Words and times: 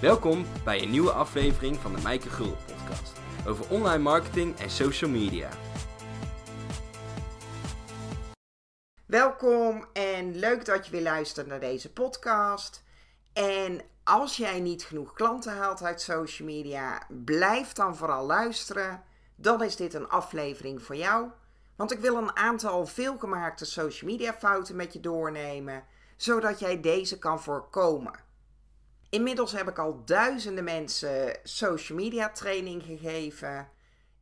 Welkom 0.00 0.46
bij 0.64 0.82
een 0.82 0.90
nieuwe 0.90 1.10
aflevering 1.10 1.76
van 1.76 1.94
de 1.94 2.02
Mijke 2.02 2.28
Gul 2.28 2.56
podcast 2.66 3.12
over 3.46 3.70
online 3.70 4.02
marketing 4.02 4.58
en 4.58 4.70
social 4.70 5.10
media. 5.10 5.48
Welkom 9.06 9.86
en 9.92 10.36
leuk 10.36 10.64
dat 10.64 10.86
je 10.86 10.92
weer 10.92 11.02
luistert 11.02 11.46
naar 11.46 11.60
deze 11.60 11.92
podcast. 11.92 12.84
En 13.32 13.80
als 14.04 14.36
jij 14.36 14.60
niet 14.60 14.82
genoeg 14.82 15.12
klanten 15.12 15.56
haalt 15.56 15.82
uit 15.82 16.00
social 16.00 16.48
media, 16.48 17.02
blijf 17.08 17.72
dan 17.72 17.96
vooral 17.96 18.26
luisteren. 18.26 19.02
Dan 19.36 19.62
is 19.62 19.76
dit 19.76 19.94
een 19.94 20.08
aflevering 20.08 20.82
voor 20.82 20.96
jou. 20.96 21.30
Want 21.76 21.92
ik 21.92 21.98
wil 21.98 22.16
een 22.16 22.36
aantal 22.36 22.86
veelgemaakte 22.86 23.64
social 23.64 24.10
media 24.10 24.32
fouten 24.32 24.76
met 24.76 24.92
je 24.92 25.00
doornemen, 25.00 25.84
zodat 26.16 26.58
jij 26.58 26.80
deze 26.80 27.18
kan 27.18 27.40
voorkomen. 27.40 28.28
Inmiddels 29.10 29.52
heb 29.52 29.68
ik 29.68 29.78
al 29.78 30.04
duizenden 30.04 30.64
mensen 30.64 31.38
social 31.42 31.98
media 31.98 32.30
training 32.30 32.82
gegeven. 32.82 33.68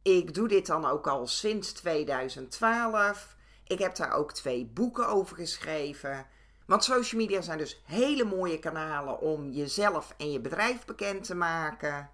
Ik 0.02 0.34
doe 0.34 0.48
dit 0.48 0.66
dan 0.66 0.84
ook 0.84 1.06
al 1.06 1.26
sinds 1.26 1.72
2012. 1.72 3.36
Ik 3.66 3.78
heb 3.78 3.96
daar 3.96 4.12
ook 4.12 4.32
twee 4.32 4.66
boeken 4.66 5.08
over 5.08 5.36
geschreven. 5.36 6.26
Want 6.66 6.84
social 6.84 7.20
media 7.20 7.40
zijn 7.40 7.58
dus 7.58 7.82
hele 7.84 8.24
mooie 8.24 8.58
kanalen 8.58 9.20
om 9.20 9.50
jezelf 9.50 10.14
en 10.16 10.32
je 10.32 10.40
bedrijf 10.40 10.84
bekend 10.84 11.24
te 11.24 11.34
maken. 11.34 12.10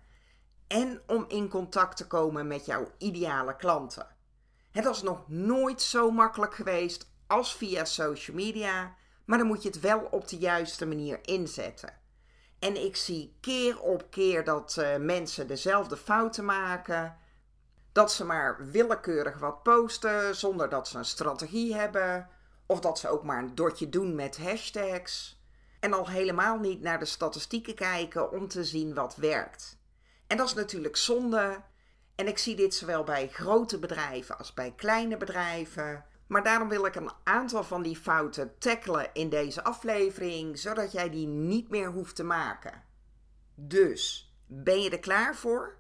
En 0.67 1.03
om 1.07 1.25
in 1.29 1.49
contact 1.49 1.97
te 1.97 2.07
komen 2.07 2.47
met 2.47 2.67
jouw 2.67 2.91
ideale 2.99 3.57
klanten. 3.57 4.07
Het 4.71 4.85
was 4.85 5.03
nog 5.03 5.29
nooit 5.29 5.83
zo 5.83 6.11
makkelijk 6.11 6.55
geweest 6.55 7.11
als 7.27 7.57
via 7.57 7.85
social 7.85 8.37
media. 8.37 8.95
Maar 9.25 9.39
dan 9.39 9.47
moet 9.47 9.63
je 9.63 9.69
het 9.69 9.81
wel 9.81 10.09
op 10.11 10.29
de 10.29 10.37
juiste 10.37 10.87
manier 10.87 11.19
inzetten. 11.23 12.03
En 12.65 12.85
ik 12.85 12.97
zie 12.97 13.37
keer 13.41 13.81
op 13.81 14.11
keer 14.11 14.45
dat 14.45 14.77
uh, 14.79 14.97
mensen 14.97 15.47
dezelfde 15.47 15.97
fouten 15.97 16.45
maken. 16.45 17.19
Dat 17.93 18.13
ze 18.13 18.25
maar 18.25 18.71
willekeurig 18.71 19.39
wat 19.39 19.63
posten 19.63 20.37
zonder 20.37 20.69
dat 20.69 20.89
ze 20.89 20.99
een 20.99 21.05
strategie 21.05 21.75
hebben. 21.75 22.29
Of 22.67 22.81
dat 22.81 22.99
ze 22.99 23.09
ook 23.09 23.23
maar 23.23 23.39
een 23.39 23.55
dotje 23.55 23.89
doen 23.89 24.15
met 24.15 24.39
hashtags. 24.39 25.43
En 25.81 25.93
al 25.93 26.09
helemaal 26.09 26.59
niet 26.59 26.81
naar 26.81 26.99
de 26.99 27.05
statistieken 27.05 27.75
kijken 27.75 28.33
om 28.33 28.49
te 28.49 28.65
zien 28.65 28.95
wat 28.95 29.17
werkt. 29.17 29.79
En 30.27 30.37
dat 30.37 30.47
is 30.47 30.55
natuurlijk 30.55 30.97
zonde. 30.97 31.63
En 32.15 32.29
ik 32.29 32.39
zie 32.39 32.57
dit 32.57 32.75
zowel 32.75 33.05
bij 33.05 33.29
grote 33.29 33.79
bedrijven 33.79 34.39
als 34.39 34.55
bij 34.55 34.73
kleine 34.77 35.17
bedrijven. 35.17 36.05
Maar 36.27 36.43
daarom 36.43 36.69
wil 36.69 36.87
ik 36.87 36.95
een 36.95 37.11
aantal 37.25 37.65
van 37.65 37.83
die 37.83 37.97
fouten 37.97 38.59
tackelen 38.59 39.11
in 39.13 39.29
deze 39.29 39.65
aflevering, 39.65 40.59
zodat 40.59 40.93
jij 40.93 41.11
die 41.11 41.27
niet 41.27 41.71
meer 41.71 41.91
hoeft 41.91 42.17
te 42.17 42.25
maken. 42.25 42.83
Dus, 43.55 44.35
ben 44.47 44.81
je 44.81 44.91
er 44.91 44.99
klaar 44.99 45.37
voor? 45.37 45.79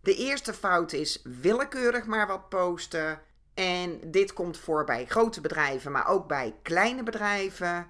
De 0.00 0.14
eerste 0.14 0.54
fout 0.54 0.92
is 0.92 1.22
willekeurig 1.22 2.06
maar 2.06 2.26
wat 2.26 2.48
posten. 2.48 3.20
En 3.54 4.10
dit 4.10 4.32
komt 4.32 4.58
voor 4.58 4.84
bij 4.84 5.06
grote 5.06 5.40
bedrijven, 5.40 5.92
maar 5.92 6.06
ook 6.06 6.28
bij 6.28 6.56
kleine 6.62 7.02
bedrijven. 7.02 7.88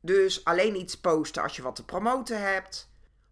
Dus 0.00 0.44
alleen 0.44 0.76
iets 0.76 1.00
posten 1.00 1.42
als 1.42 1.56
je 1.56 1.62
wat 1.62 1.76
te 1.76 1.84
promoten 1.84 2.40
hebt. 2.40 2.89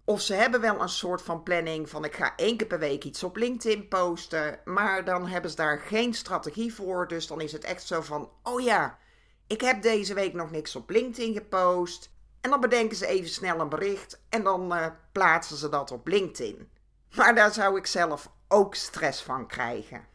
Of 0.09 0.21
ze 0.21 0.35
hebben 0.35 0.61
wel 0.61 0.81
een 0.81 0.89
soort 0.89 1.23
van 1.23 1.43
planning 1.43 1.89
van 1.89 2.05
ik 2.05 2.15
ga 2.15 2.37
één 2.37 2.57
keer 2.57 2.67
per 2.67 2.79
week 2.79 3.05
iets 3.05 3.23
op 3.23 3.37
LinkedIn 3.37 3.89
posten. 3.89 4.61
Maar 4.65 5.05
dan 5.05 5.27
hebben 5.27 5.51
ze 5.51 5.57
daar 5.57 5.79
geen 5.79 6.15
strategie 6.15 6.75
voor. 6.75 7.09
Dus 7.09 7.27
dan 7.27 7.41
is 7.41 7.53
het 7.53 7.65
echt 7.65 7.87
zo 7.87 8.01
van, 8.01 8.31
oh 8.43 8.61
ja, 8.61 8.99
ik 9.47 9.61
heb 9.61 9.83
deze 9.83 10.15
week 10.15 10.33
nog 10.33 10.51
niks 10.51 10.77
op 10.77 10.91
LinkedIn 10.91 11.33
gepost. 11.33 12.11
En 12.41 12.51
dan 12.51 12.61
bedenken 12.61 12.97
ze 12.97 13.07
even 13.07 13.31
snel 13.31 13.61
een 13.61 13.69
bericht 13.69 14.21
en 14.29 14.43
dan 14.43 14.73
uh, 14.73 14.87
plaatsen 15.13 15.57
ze 15.57 15.69
dat 15.69 15.91
op 15.91 16.07
LinkedIn. 16.07 16.71
Maar 17.17 17.35
daar 17.35 17.53
zou 17.53 17.77
ik 17.77 17.87
zelf 17.87 18.31
ook 18.49 18.75
stress 18.75 19.23
van 19.23 19.47
krijgen. 19.47 20.07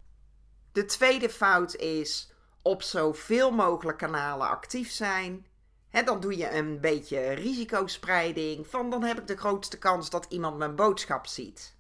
De 0.71 0.85
tweede 0.85 1.29
fout 1.29 1.75
is 1.75 2.33
op 2.61 2.81
zoveel 2.81 3.51
mogelijk 3.51 3.97
kanalen 3.97 4.49
actief 4.49 4.91
zijn 4.91 5.45
dan 6.01 6.19
doe 6.19 6.37
je 6.37 6.51
een 6.51 6.79
beetje 6.79 7.31
risicospreiding. 7.31 8.67
Van 8.67 8.89
dan 8.89 9.03
heb 9.03 9.19
ik 9.19 9.27
de 9.27 9.37
grootste 9.37 9.77
kans 9.77 10.09
dat 10.09 10.25
iemand 10.29 10.57
mijn 10.57 10.75
boodschap 10.75 11.27
ziet. 11.27 11.75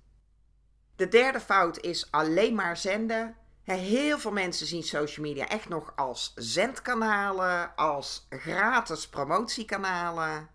De 0.95 1.07
derde 1.07 1.39
fout 1.39 1.79
is 1.79 2.11
alleen 2.11 2.55
maar 2.55 2.77
zenden. 2.77 3.35
heel 3.63 4.19
veel 4.19 4.31
mensen 4.31 4.67
zien 4.67 4.83
social 4.83 5.25
media 5.25 5.47
echt 5.47 5.69
nog 5.69 5.93
als 5.95 6.31
zendkanalen, 6.35 7.75
als 7.75 8.27
gratis 8.29 9.09
promotiekanalen. 9.09 10.49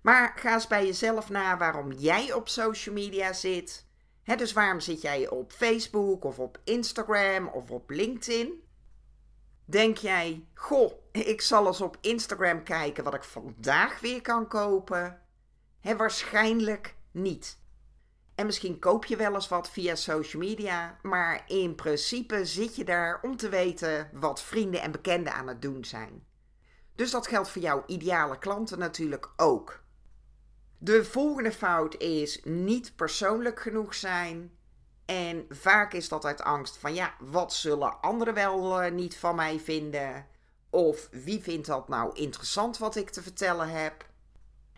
Maar 0.00 0.32
ga 0.36 0.54
eens 0.54 0.66
bij 0.66 0.86
jezelf 0.86 1.28
na 1.28 1.56
waarom 1.56 1.92
jij 1.92 2.32
op 2.32 2.48
social 2.48 2.94
media 2.94 3.32
zit. 3.32 3.86
dus 4.36 4.52
waarom 4.52 4.80
zit 4.80 5.00
jij 5.00 5.28
op 5.28 5.52
Facebook 5.52 6.24
of 6.24 6.38
op 6.38 6.60
Instagram 6.64 7.48
of 7.48 7.70
op 7.70 7.90
LinkedIn? 7.90 8.62
Denk 9.64 9.96
jij, 9.96 10.46
goh, 10.54 10.92
ik 11.12 11.40
zal 11.40 11.66
eens 11.66 11.80
op 11.80 11.96
Instagram 12.00 12.62
kijken 12.62 13.04
wat 13.04 13.14
ik 13.14 13.24
vandaag 13.24 14.00
weer 14.00 14.20
kan 14.20 14.48
kopen? 14.48 15.20
Waarschijnlijk 15.96 16.94
niet. 17.10 17.60
En 18.34 18.46
misschien 18.46 18.78
koop 18.78 19.04
je 19.04 19.16
wel 19.16 19.34
eens 19.34 19.48
wat 19.48 19.70
via 19.70 19.94
social 19.94 20.42
media, 20.42 20.98
maar 21.02 21.44
in 21.46 21.74
principe 21.74 22.44
zit 22.44 22.76
je 22.76 22.84
daar 22.84 23.20
om 23.22 23.36
te 23.36 23.48
weten 23.48 24.10
wat 24.12 24.42
vrienden 24.42 24.80
en 24.80 24.90
bekenden 24.90 25.32
aan 25.32 25.48
het 25.48 25.62
doen 25.62 25.84
zijn. 25.84 26.26
Dus 26.94 27.10
dat 27.10 27.26
geldt 27.26 27.48
voor 27.48 27.62
jouw 27.62 27.82
ideale 27.86 28.38
klanten 28.38 28.78
natuurlijk 28.78 29.30
ook. 29.36 29.82
De 30.78 31.04
volgende 31.04 31.52
fout 31.52 31.96
is 31.96 32.40
niet 32.44 32.96
persoonlijk 32.96 33.60
genoeg 33.60 33.94
zijn 33.94 34.56
en 35.04 35.46
vaak 35.48 35.92
is 35.92 36.08
dat 36.08 36.24
uit 36.24 36.42
angst 36.42 36.76
van 36.76 36.94
ja, 36.94 37.14
wat 37.18 37.52
zullen 37.52 38.00
anderen 38.00 38.34
wel 38.34 38.82
eh, 38.82 38.92
niet 38.92 39.16
van 39.16 39.34
mij 39.34 39.60
vinden? 39.60 40.26
Of 40.74 41.08
wie 41.10 41.42
vindt 41.42 41.66
dat 41.66 41.88
nou 41.88 42.10
interessant 42.14 42.78
wat 42.78 42.96
ik 42.96 43.10
te 43.10 43.22
vertellen 43.22 43.68
heb? 43.68 44.06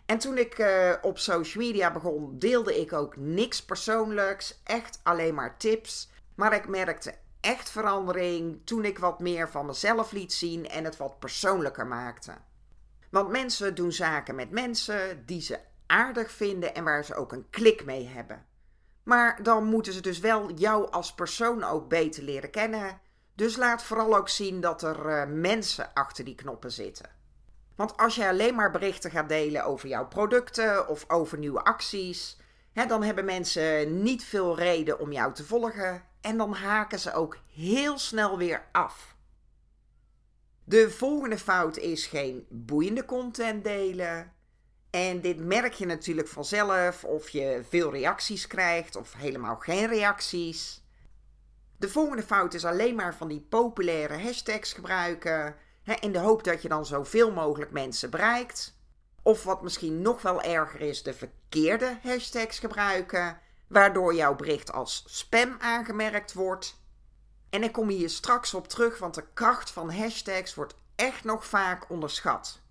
En 0.05 0.17
toen 0.17 0.37
ik 0.37 0.59
uh, 0.59 0.93
op 1.01 1.17
social 1.17 1.63
media 1.63 1.91
begon, 1.91 2.39
deelde 2.39 2.79
ik 2.79 2.93
ook 2.93 3.15
niks 3.15 3.63
persoonlijks, 3.63 4.61
echt 4.63 4.99
alleen 5.03 5.33
maar 5.33 5.57
tips. 5.57 6.09
Maar 6.35 6.53
ik 6.53 6.67
merkte 6.67 7.13
echt 7.41 7.69
verandering 7.69 8.61
toen 8.63 8.85
ik 8.85 8.99
wat 8.99 9.19
meer 9.19 9.49
van 9.49 9.65
mezelf 9.65 10.11
liet 10.11 10.33
zien 10.33 10.69
en 10.69 10.83
het 10.83 10.97
wat 10.97 11.19
persoonlijker 11.19 11.87
maakte. 11.87 12.33
Want 13.09 13.29
mensen 13.29 13.75
doen 13.75 13.91
zaken 13.91 14.35
met 14.35 14.51
mensen 14.51 15.25
die 15.25 15.41
ze 15.41 15.59
aardig 15.85 16.31
vinden 16.31 16.75
en 16.75 16.83
waar 16.83 17.05
ze 17.05 17.15
ook 17.15 17.31
een 17.31 17.49
klik 17.49 17.85
mee 17.85 18.07
hebben. 18.07 18.45
Maar 19.03 19.43
dan 19.43 19.65
moeten 19.65 19.93
ze 19.93 20.01
dus 20.01 20.19
wel 20.19 20.51
jou 20.51 20.91
als 20.91 21.13
persoon 21.13 21.63
ook 21.63 21.89
beter 21.89 22.23
leren 22.23 22.51
kennen. 22.51 22.99
Dus 23.35 23.55
laat 23.55 23.83
vooral 23.83 24.15
ook 24.15 24.29
zien 24.29 24.61
dat 24.61 24.83
er 24.83 25.05
uh, 25.05 25.23
mensen 25.27 25.93
achter 25.93 26.25
die 26.25 26.35
knoppen 26.35 26.71
zitten. 26.71 27.09
Want 27.75 27.97
als 27.97 28.15
je 28.15 28.27
alleen 28.27 28.55
maar 28.55 28.71
berichten 28.71 29.11
gaat 29.11 29.29
delen 29.29 29.65
over 29.65 29.89
jouw 29.89 30.07
producten 30.07 30.87
of 30.87 31.09
over 31.09 31.37
nieuwe 31.37 31.63
acties, 31.63 32.37
hè, 32.73 32.85
dan 32.85 33.03
hebben 33.03 33.25
mensen 33.25 34.01
niet 34.03 34.23
veel 34.23 34.57
reden 34.57 34.99
om 34.99 35.11
jou 35.11 35.33
te 35.33 35.43
volgen 35.43 36.03
en 36.21 36.37
dan 36.37 36.53
haken 36.53 36.99
ze 36.99 37.13
ook 37.13 37.37
heel 37.53 37.97
snel 37.97 38.37
weer 38.37 38.65
af. 38.71 39.15
De 40.63 40.91
volgende 40.91 41.37
fout 41.37 41.77
is 41.77 42.05
geen 42.05 42.45
boeiende 42.49 43.05
content 43.05 43.63
delen. 43.63 44.33
En 44.89 45.21
dit 45.21 45.39
merk 45.39 45.73
je 45.73 45.85
natuurlijk 45.85 46.27
vanzelf 46.27 47.03
of 47.03 47.29
je 47.29 47.63
veel 47.69 47.91
reacties 47.91 48.47
krijgt 48.47 48.95
of 48.95 49.13
helemaal 49.13 49.55
geen 49.55 49.87
reacties. 49.87 50.84
De 51.77 51.89
volgende 51.89 52.23
fout 52.23 52.53
is 52.53 52.65
alleen 52.65 52.95
maar 52.95 53.15
van 53.15 53.27
die 53.27 53.41
populaire 53.49 54.23
hashtags 54.23 54.73
gebruiken 54.73 55.55
hè, 55.83 55.93
in 55.93 56.11
de 56.11 56.19
hoop 56.19 56.43
dat 56.43 56.61
je 56.61 56.67
dan 56.67 56.85
zoveel 56.85 57.31
mogelijk 57.31 57.71
mensen 57.71 58.09
bereikt. 58.09 58.77
Of 59.21 59.43
wat 59.43 59.61
misschien 59.61 60.01
nog 60.01 60.21
wel 60.21 60.41
erger 60.41 60.81
is, 60.81 61.03
de 61.03 61.13
verkeerde 61.13 61.97
hashtags 62.03 62.59
gebruiken, 62.59 63.39
waardoor 63.67 64.15
jouw 64.15 64.35
bericht 64.35 64.71
als 64.71 65.03
spam 65.07 65.55
aangemerkt 65.59 66.33
wordt. 66.33 66.83
En 67.49 67.63
ik 67.63 67.71
kom 67.71 67.89
hier 67.89 68.09
straks 68.09 68.53
op 68.53 68.67
terug, 68.67 68.97
want 68.97 69.15
de 69.15 69.27
kracht 69.33 69.71
van 69.71 69.91
hashtags 69.91 70.55
wordt 70.55 70.75
echt 70.95 71.23
nog 71.23 71.45
vaak 71.45 71.89
onderschat. 71.89 72.61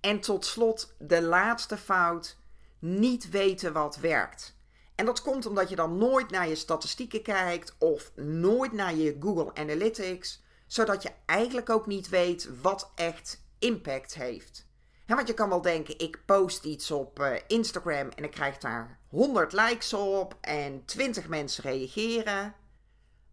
En 0.00 0.20
tot 0.20 0.46
slot 0.46 0.94
de 0.98 1.22
laatste 1.22 1.76
fout: 1.76 2.36
niet 2.78 3.30
weten 3.30 3.72
wat 3.72 3.96
werkt. 3.96 4.58
En 5.00 5.06
dat 5.06 5.22
komt 5.22 5.46
omdat 5.46 5.68
je 5.68 5.76
dan 5.76 5.98
nooit 5.98 6.30
naar 6.30 6.48
je 6.48 6.54
statistieken 6.54 7.22
kijkt 7.22 7.74
of 7.78 8.12
nooit 8.16 8.72
naar 8.72 8.94
je 8.94 9.16
Google 9.20 9.54
Analytics, 9.54 10.42
zodat 10.66 11.02
je 11.02 11.10
eigenlijk 11.26 11.70
ook 11.70 11.86
niet 11.86 12.08
weet 12.08 12.60
wat 12.62 12.92
echt 12.94 13.42
impact 13.58 14.14
heeft. 14.14 14.66
want 15.06 15.28
je 15.28 15.34
kan 15.34 15.48
wel 15.48 15.62
denken, 15.62 15.98
ik 15.98 16.24
post 16.24 16.64
iets 16.64 16.90
op 16.90 17.18
uh, 17.18 17.32
Instagram 17.46 18.08
en 18.08 18.24
ik 18.24 18.30
krijg 18.30 18.58
daar 18.58 18.98
100 19.08 19.52
likes 19.52 19.92
op 19.92 20.36
en 20.40 20.84
20 20.84 21.28
mensen 21.28 21.62
reageren. 21.62 22.54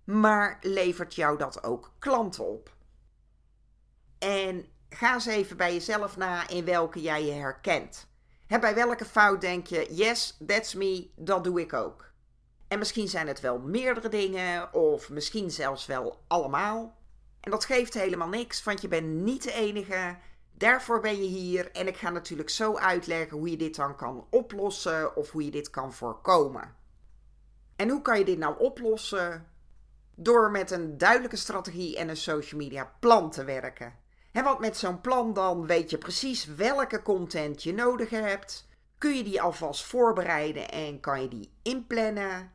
Maar 0.04 0.58
levert 0.62 1.16
jou 1.16 1.38
dat 1.38 1.64
ook 1.64 1.94
klanten 2.00 2.46
op? 2.46 2.76
En 4.20 4.66
ga 4.90 5.14
eens 5.14 5.26
even 5.26 5.58
bij 5.58 5.74
jezelf 5.74 6.18
na 6.18 6.48
in 6.48 6.66
welke 6.66 7.02
jij 7.02 7.26
je 7.26 7.32
herkent. 7.32 8.07
Bij 8.48 8.76
welke 8.76 9.06
fout 9.06 9.42
denk 9.42 9.68
je, 9.68 9.88
yes, 9.90 10.38
that's 10.46 10.74
me, 10.74 11.10
dat 11.16 11.44
doe 11.44 11.62
ik 11.62 11.74
ook. 11.74 12.12
En 12.68 12.80
misschien 12.80 13.08
zijn 13.08 13.28
het 13.28 13.40
wel 13.40 13.60
meerdere 13.60 14.10
dingen, 14.10 14.74
of 14.74 15.10
misschien 15.10 15.52
zelfs 15.52 15.86
wel 15.86 16.24
allemaal. 16.28 16.98
En 17.40 17.52
dat 17.52 17.66
geeft 17.66 17.94
helemaal 17.94 18.28
niks, 18.28 18.64
want 18.64 18.82
je 18.82 18.88
bent 18.88 19.08
niet 19.08 19.44
de 19.44 19.52
enige. 19.52 20.18
Daarvoor 20.54 21.00
ben 21.00 21.24
je 21.24 21.28
hier 21.28 21.72
en 21.72 21.88
ik 21.88 21.98
ga 21.98 22.10
natuurlijk 22.10 22.50
zo 22.50 22.78
uitleggen 22.78 23.38
hoe 23.38 23.50
je 23.50 23.58
dit 23.58 23.76
dan 23.76 23.96
kan 23.96 24.28
oplossen 24.30 25.16
of 25.16 25.32
hoe 25.32 25.46
je 25.46 25.52
dit 25.52 25.70
kan 25.70 25.94
voorkomen. 25.94 26.76
En 27.76 27.90
hoe 27.90 28.02
kan 28.02 28.20
je 28.20 28.26
dit 28.26 28.38
nou 28.38 28.60
oplossen? 28.60 29.48
Door 30.16 30.52
met 30.52 30.72
een 30.72 30.98
duidelijke 30.98 31.36
strategie 31.36 31.98
en 31.98 32.10
een 32.10 32.18
social 32.18 32.60
media 32.60 32.94
plan 33.00 33.32
te 33.32 33.44
werken. 33.44 33.94
En 34.38 34.44
want 34.44 34.60
met 34.60 34.78
zo'n 34.78 35.02
plan 35.02 35.34
dan 35.34 35.66
weet 35.66 35.90
je 35.90 35.98
precies 35.98 36.46
welke 36.46 37.02
content 37.02 37.64
je 37.64 37.74
nodig 37.74 38.10
hebt. 38.10 38.68
Kun 38.98 39.16
je 39.16 39.24
die 39.24 39.42
alvast 39.42 39.84
voorbereiden 39.84 40.70
en 40.70 41.00
kan 41.00 41.22
je 41.22 41.28
die 41.28 41.52
inplannen. 41.62 42.52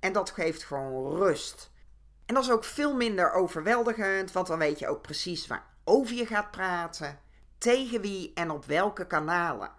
En 0.00 0.12
dat 0.12 0.30
geeft 0.30 0.64
gewoon 0.64 1.16
rust. 1.16 1.70
En 2.26 2.34
dat 2.34 2.44
is 2.44 2.50
ook 2.50 2.64
veel 2.64 2.96
minder 2.96 3.32
overweldigend, 3.32 4.32
want 4.32 4.46
dan 4.46 4.58
weet 4.58 4.78
je 4.78 4.88
ook 4.88 5.02
precies 5.02 5.46
waarover 5.46 6.14
je 6.14 6.26
gaat 6.26 6.50
praten, 6.50 7.18
tegen 7.58 8.00
wie 8.00 8.32
en 8.34 8.50
op 8.50 8.64
welke 8.64 9.06
kanalen. 9.06 9.70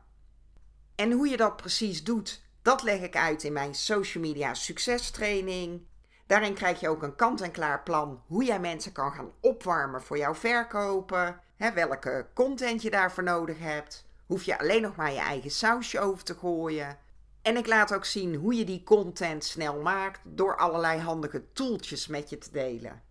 En 0.96 1.12
hoe 1.12 1.28
je 1.28 1.38
dat 1.38 1.56
precies 1.56 2.04
doet, 2.04 2.42
dat 2.62 2.84
leg 2.84 3.02
ik 3.02 3.16
uit 3.16 3.44
in 3.44 3.54
mijn 3.54 3.76
social 3.76 4.24
media 4.24 4.54
succestraining. 4.54 5.86
Daarin 6.28 6.54
krijg 6.54 6.80
je 6.80 6.90
ook 6.90 7.04
een 7.04 7.16
kant-en-klaar 7.16 7.84
plan 7.84 8.24
hoe 8.28 8.44
jij 8.44 8.60
mensen 8.60 8.92
kan 8.92 9.12
gaan 9.12 9.32
opwarmen 9.42 10.02
voor 10.02 10.18
jouw 10.18 10.36
verkopen. 10.36 11.42
Hè, 11.56 11.74
welke 11.74 12.28
content 12.34 12.82
je 12.82 12.90
daarvoor 12.90 13.24
nodig 13.24 13.60
hebt. 13.60 14.06
Hoef 14.26 14.44
je 14.44 14.60
alleen 14.60 14.82
nog 14.82 14.96
maar 14.96 15.12
je 15.12 15.20
eigen 15.20 15.52
sausje 15.52 16.00
over 16.00 16.24
te 16.24 16.36
gooien. 16.36 16.98
En 17.42 17.58
ik 17.58 17.68
laat 17.68 17.94
ook 17.94 18.06
zien 18.06 18.36
hoe 18.36 18.56
je 18.56 18.66
die 18.66 18.84
content 18.84 19.44
snel 19.44 19.82
maakt 19.82 20.20
door 20.24 20.58
allerlei 20.58 21.00
handige 21.00 21.44
tooltjes 21.54 22.08
met 22.08 22.30
je 22.30 22.38
te 22.38 22.52
delen. 22.52 23.02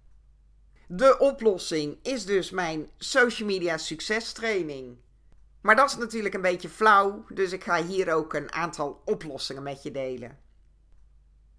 De 0.86 1.18
oplossing 1.18 1.98
is 2.02 2.24
dus 2.24 2.50
mijn 2.50 2.90
social 2.98 3.48
media 3.48 3.76
succestraining. 3.76 4.96
Maar 5.60 5.76
dat 5.76 5.90
is 5.90 5.96
natuurlijk 5.96 6.34
een 6.34 6.40
beetje 6.40 6.68
flauw, 6.68 7.24
dus 7.28 7.52
ik 7.52 7.64
ga 7.64 7.82
hier 7.84 8.12
ook 8.12 8.34
een 8.34 8.52
aantal 8.52 9.02
oplossingen 9.04 9.62
met 9.62 9.82
je 9.82 9.90
delen. 9.90 10.38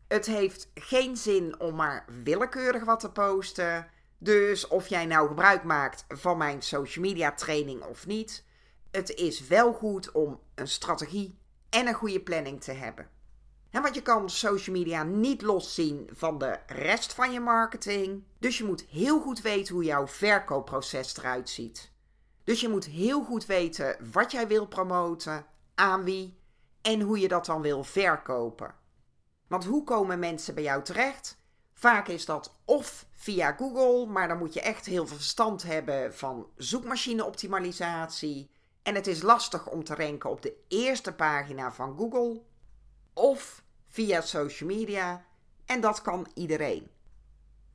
Het 0.07 0.25
heeft 0.25 0.71
geen 0.73 1.17
zin 1.17 1.59
om 1.59 1.75
maar 1.75 2.05
willekeurig 2.23 2.83
wat 2.83 2.99
te 2.99 3.11
posten. 3.11 3.87
Dus 4.23 4.67
of 4.67 4.87
jij 4.87 5.05
nou 5.05 5.27
gebruik 5.27 5.63
maakt 5.63 6.05
van 6.07 6.37
mijn 6.37 6.61
social 6.61 7.05
media 7.05 7.31
training 7.31 7.83
of 7.83 8.05
niet, 8.05 8.43
het 8.91 9.09
is 9.09 9.47
wel 9.47 9.73
goed 9.73 10.11
om 10.11 10.39
een 10.55 10.67
strategie 10.67 11.37
en 11.69 11.87
een 11.87 11.93
goede 11.93 12.21
planning 12.21 12.61
te 12.61 12.71
hebben. 12.71 13.09
En 13.69 13.81
want 13.81 13.95
je 13.95 14.01
kan 14.01 14.29
social 14.29 14.75
media 14.75 15.03
niet 15.03 15.41
loszien 15.41 16.09
van 16.11 16.37
de 16.37 16.59
rest 16.67 17.13
van 17.13 17.31
je 17.31 17.39
marketing. 17.39 18.23
Dus 18.39 18.57
je 18.57 18.63
moet 18.63 18.85
heel 18.89 19.21
goed 19.21 19.41
weten 19.41 19.73
hoe 19.73 19.83
jouw 19.83 20.07
verkoopproces 20.07 21.17
eruit 21.17 21.49
ziet. 21.49 21.91
Dus 22.43 22.61
je 22.61 22.69
moet 22.69 22.85
heel 22.85 23.23
goed 23.23 23.45
weten 23.45 24.11
wat 24.11 24.31
jij 24.31 24.47
wil 24.47 24.67
promoten, 24.67 25.45
aan 25.75 26.03
wie 26.03 26.37
en 26.81 27.01
hoe 27.01 27.19
je 27.19 27.27
dat 27.27 27.45
dan 27.45 27.61
wil 27.61 27.83
verkopen. 27.83 28.75
Want 29.47 29.65
hoe 29.65 29.83
komen 29.83 30.19
mensen 30.19 30.53
bij 30.53 30.63
jou 30.63 30.83
terecht? 30.83 31.37
Vaak 31.83 32.07
is 32.07 32.25
dat 32.25 32.53
of 32.65 33.05
via 33.13 33.51
Google, 33.51 34.05
maar 34.05 34.27
dan 34.27 34.37
moet 34.37 34.53
je 34.53 34.61
echt 34.61 34.85
heel 34.85 35.07
veel 35.07 35.15
verstand 35.15 35.63
hebben 35.63 36.15
van 36.15 36.47
zoekmachine-optimalisatie. 36.55 38.49
En 38.83 38.95
het 38.95 39.07
is 39.07 39.21
lastig 39.21 39.69
om 39.69 39.83
te 39.83 39.95
ranken 39.95 40.29
op 40.29 40.41
de 40.41 40.53
eerste 40.67 41.13
pagina 41.13 41.71
van 41.71 41.97
Google. 41.97 42.41
Of 43.13 43.63
via 43.85 44.21
social 44.21 44.69
media. 44.69 45.25
En 45.65 45.81
dat 45.81 46.01
kan 46.01 46.27
iedereen. 46.33 46.91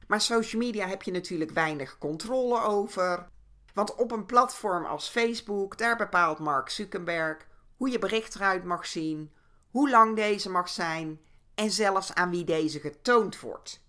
Maar 0.07 0.21
social 0.21 0.63
media 0.63 0.87
heb 0.87 1.03
je 1.03 1.11
natuurlijk 1.11 1.51
weinig 1.51 1.99
controle 1.99 2.61
over. 2.61 3.29
Want 3.75 3.95
op 3.95 4.11
een 4.11 4.27
platform 4.27 4.85
als 4.85 5.09
Facebook, 5.09 5.79
daar 5.79 5.97
bepaalt 5.97 6.39
Mark 6.39 6.69
Zuckerberg 6.69 7.47
hoe 7.77 7.91
je 7.91 7.99
bericht 7.99 8.35
eruit 8.35 8.65
mag 8.65 8.87
zien, 8.87 9.33
hoe 9.71 9.91
lang 9.91 10.17
deze 10.17 10.51
mag 10.51 10.69
zijn 10.69 11.21
en 11.55 11.71
zelfs 11.71 12.15
aan 12.15 12.31
wie 12.31 12.45
deze 12.45 12.81
getoond 12.81 13.41
wordt. 13.41 13.87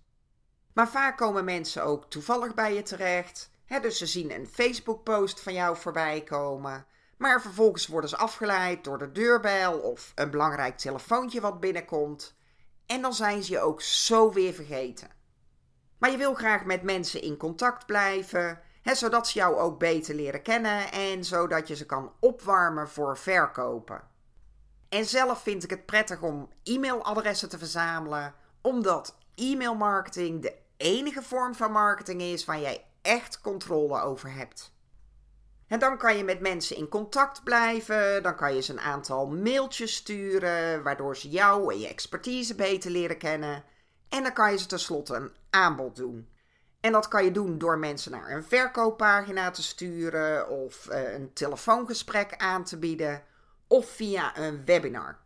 Maar 0.72 0.88
vaak 0.88 1.16
komen 1.16 1.44
mensen 1.44 1.84
ook 1.84 2.10
toevallig 2.10 2.54
bij 2.54 2.74
je 2.74 2.82
terecht. 2.82 3.50
Dus 3.80 3.98
ze 3.98 4.06
zien 4.06 4.34
een 4.34 4.46
Facebook-post 4.46 5.40
van 5.40 5.52
jou 5.52 5.76
voorbij 5.76 6.22
komen. 6.22 6.86
Maar 7.16 7.40
vervolgens 7.40 7.86
worden 7.86 8.10
ze 8.10 8.16
afgeleid 8.16 8.84
door 8.84 8.98
de 8.98 9.12
deurbel 9.12 9.78
of 9.78 10.12
een 10.14 10.30
belangrijk 10.30 10.78
telefoontje 10.78 11.40
wat 11.40 11.60
binnenkomt. 11.60 12.36
En 12.86 13.02
dan 13.02 13.14
zijn 13.14 13.42
ze 13.42 13.52
je 13.52 13.60
ook 13.60 13.82
zo 13.82 14.32
weer 14.32 14.52
vergeten. 14.52 15.08
Maar 15.98 16.10
je 16.10 16.16
wil 16.16 16.34
graag 16.34 16.64
met 16.64 16.82
mensen 16.82 17.22
in 17.22 17.36
contact 17.36 17.86
blijven, 17.86 18.60
zodat 18.82 19.28
ze 19.28 19.38
jou 19.38 19.56
ook 19.56 19.78
beter 19.78 20.14
leren 20.14 20.42
kennen 20.42 20.92
en 20.92 21.24
zodat 21.24 21.68
je 21.68 21.76
ze 21.76 21.86
kan 21.86 22.12
opwarmen 22.20 22.88
voor 22.88 23.18
verkopen. 23.18 24.08
En 24.88 25.04
zelf 25.04 25.42
vind 25.42 25.64
ik 25.64 25.70
het 25.70 25.86
prettig 25.86 26.22
om 26.22 26.48
e-mailadressen 26.62 27.48
te 27.48 27.58
verzamelen, 27.58 28.34
omdat 28.60 29.16
e-mailmarketing 29.34 30.42
de 30.42 30.54
enige 30.76 31.22
vorm 31.22 31.54
van 31.54 31.72
marketing 31.72 32.22
is 32.22 32.44
waar 32.44 32.60
jij 32.60 32.84
echt 33.02 33.40
controle 33.40 34.00
over 34.00 34.32
hebt. 34.32 34.72
En 35.66 35.78
dan 35.78 35.98
kan 35.98 36.16
je 36.16 36.24
met 36.24 36.40
mensen 36.40 36.76
in 36.76 36.88
contact 36.88 37.44
blijven, 37.44 38.22
dan 38.22 38.36
kan 38.36 38.54
je 38.54 38.62
ze 38.62 38.72
een 38.72 38.80
aantal 38.80 39.26
mailtjes 39.26 39.94
sturen, 39.94 40.82
waardoor 40.82 41.16
ze 41.16 41.28
jou 41.28 41.72
en 41.72 41.80
je 41.80 41.88
expertise 41.88 42.54
beter 42.54 42.90
leren 42.90 43.18
kennen. 43.18 43.64
En 44.08 44.22
dan 44.22 44.32
kan 44.32 44.52
je 44.52 44.58
ze 44.58 44.66
tenslotte 44.66 45.14
een 45.14 45.32
aanbod 45.50 45.96
doen. 45.96 46.28
En 46.80 46.92
dat 46.92 47.08
kan 47.08 47.24
je 47.24 47.30
doen 47.30 47.58
door 47.58 47.78
mensen 47.78 48.10
naar 48.10 48.30
een 48.30 48.44
verkooppagina 48.44 49.50
te 49.50 49.62
sturen 49.62 50.48
of 50.48 50.86
eh, 50.86 51.12
een 51.12 51.32
telefoongesprek 51.32 52.36
aan 52.36 52.64
te 52.64 52.78
bieden 52.78 53.22
of 53.66 53.88
via 53.88 54.38
een 54.38 54.64
webinar. 54.64 55.18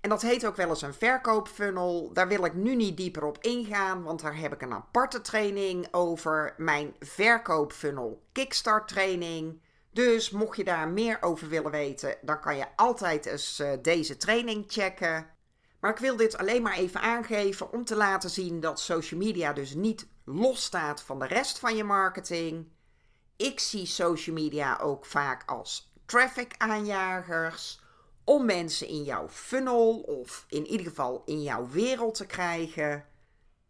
En 0.00 0.08
dat 0.08 0.22
heet 0.22 0.46
ook 0.46 0.56
wel 0.56 0.68
eens 0.68 0.82
een 0.82 0.94
verkoopfunnel. 0.94 2.12
Daar 2.12 2.28
wil 2.28 2.44
ik 2.44 2.54
nu 2.54 2.74
niet 2.74 2.96
dieper 2.96 3.24
op 3.24 3.38
ingaan, 3.40 4.02
want 4.02 4.20
daar 4.20 4.36
heb 4.36 4.52
ik 4.52 4.62
een 4.62 4.72
aparte 4.72 5.20
training 5.20 5.88
over. 5.90 6.54
Mijn 6.56 6.94
verkoopfunnel 7.00 8.26
kickstart 8.32 8.88
training. 8.88 9.60
Dus 9.92 10.30
mocht 10.30 10.56
je 10.56 10.64
daar 10.64 10.88
meer 10.88 11.18
over 11.20 11.48
willen 11.48 11.70
weten, 11.70 12.16
dan 12.22 12.40
kan 12.40 12.56
je 12.56 12.66
altijd 12.76 13.26
eens 13.26 13.60
uh, 13.60 13.72
deze 13.82 14.16
training 14.16 14.64
checken. 14.68 15.26
Maar 15.80 15.90
ik 15.90 15.98
wil 15.98 16.16
dit 16.16 16.38
alleen 16.38 16.62
maar 16.62 16.76
even 16.76 17.00
aangeven 17.00 17.72
om 17.72 17.84
te 17.84 17.96
laten 17.96 18.30
zien 18.30 18.60
dat 18.60 18.80
social 18.80 19.20
media 19.20 19.52
dus 19.52 19.74
niet 19.74 20.08
losstaat 20.24 21.02
van 21.02 21.18
de 21.18 21.26
rest 21.26 21.58
van 21.58 21.76
je 21.76 21.84
marketing. 21.84 22.68
Ik 23.36 23.60
zie 23.60 23.86
social 23.86 24.34
media 24.34 24.78
ook 24.82 25.06
vaak 25.06 25.42
als 25.50 25.92
traffic 26.06 26.54
aanjagers 26.56 27.80
om 28.28 28.44
mensen 28.44 28.86
in 28.88 29.02
jouw 29.02 29.28
funnel 29.28 29.98
of 30.00 30.44
in 30.48 30.66
ieder 30.66 30.86
geval 30.86 31.22
in 31.24 31.42
jouw 31.42 31.68
wereld 31.68 32.14
te 32.14 32.26
krijgen. 32.26 33.04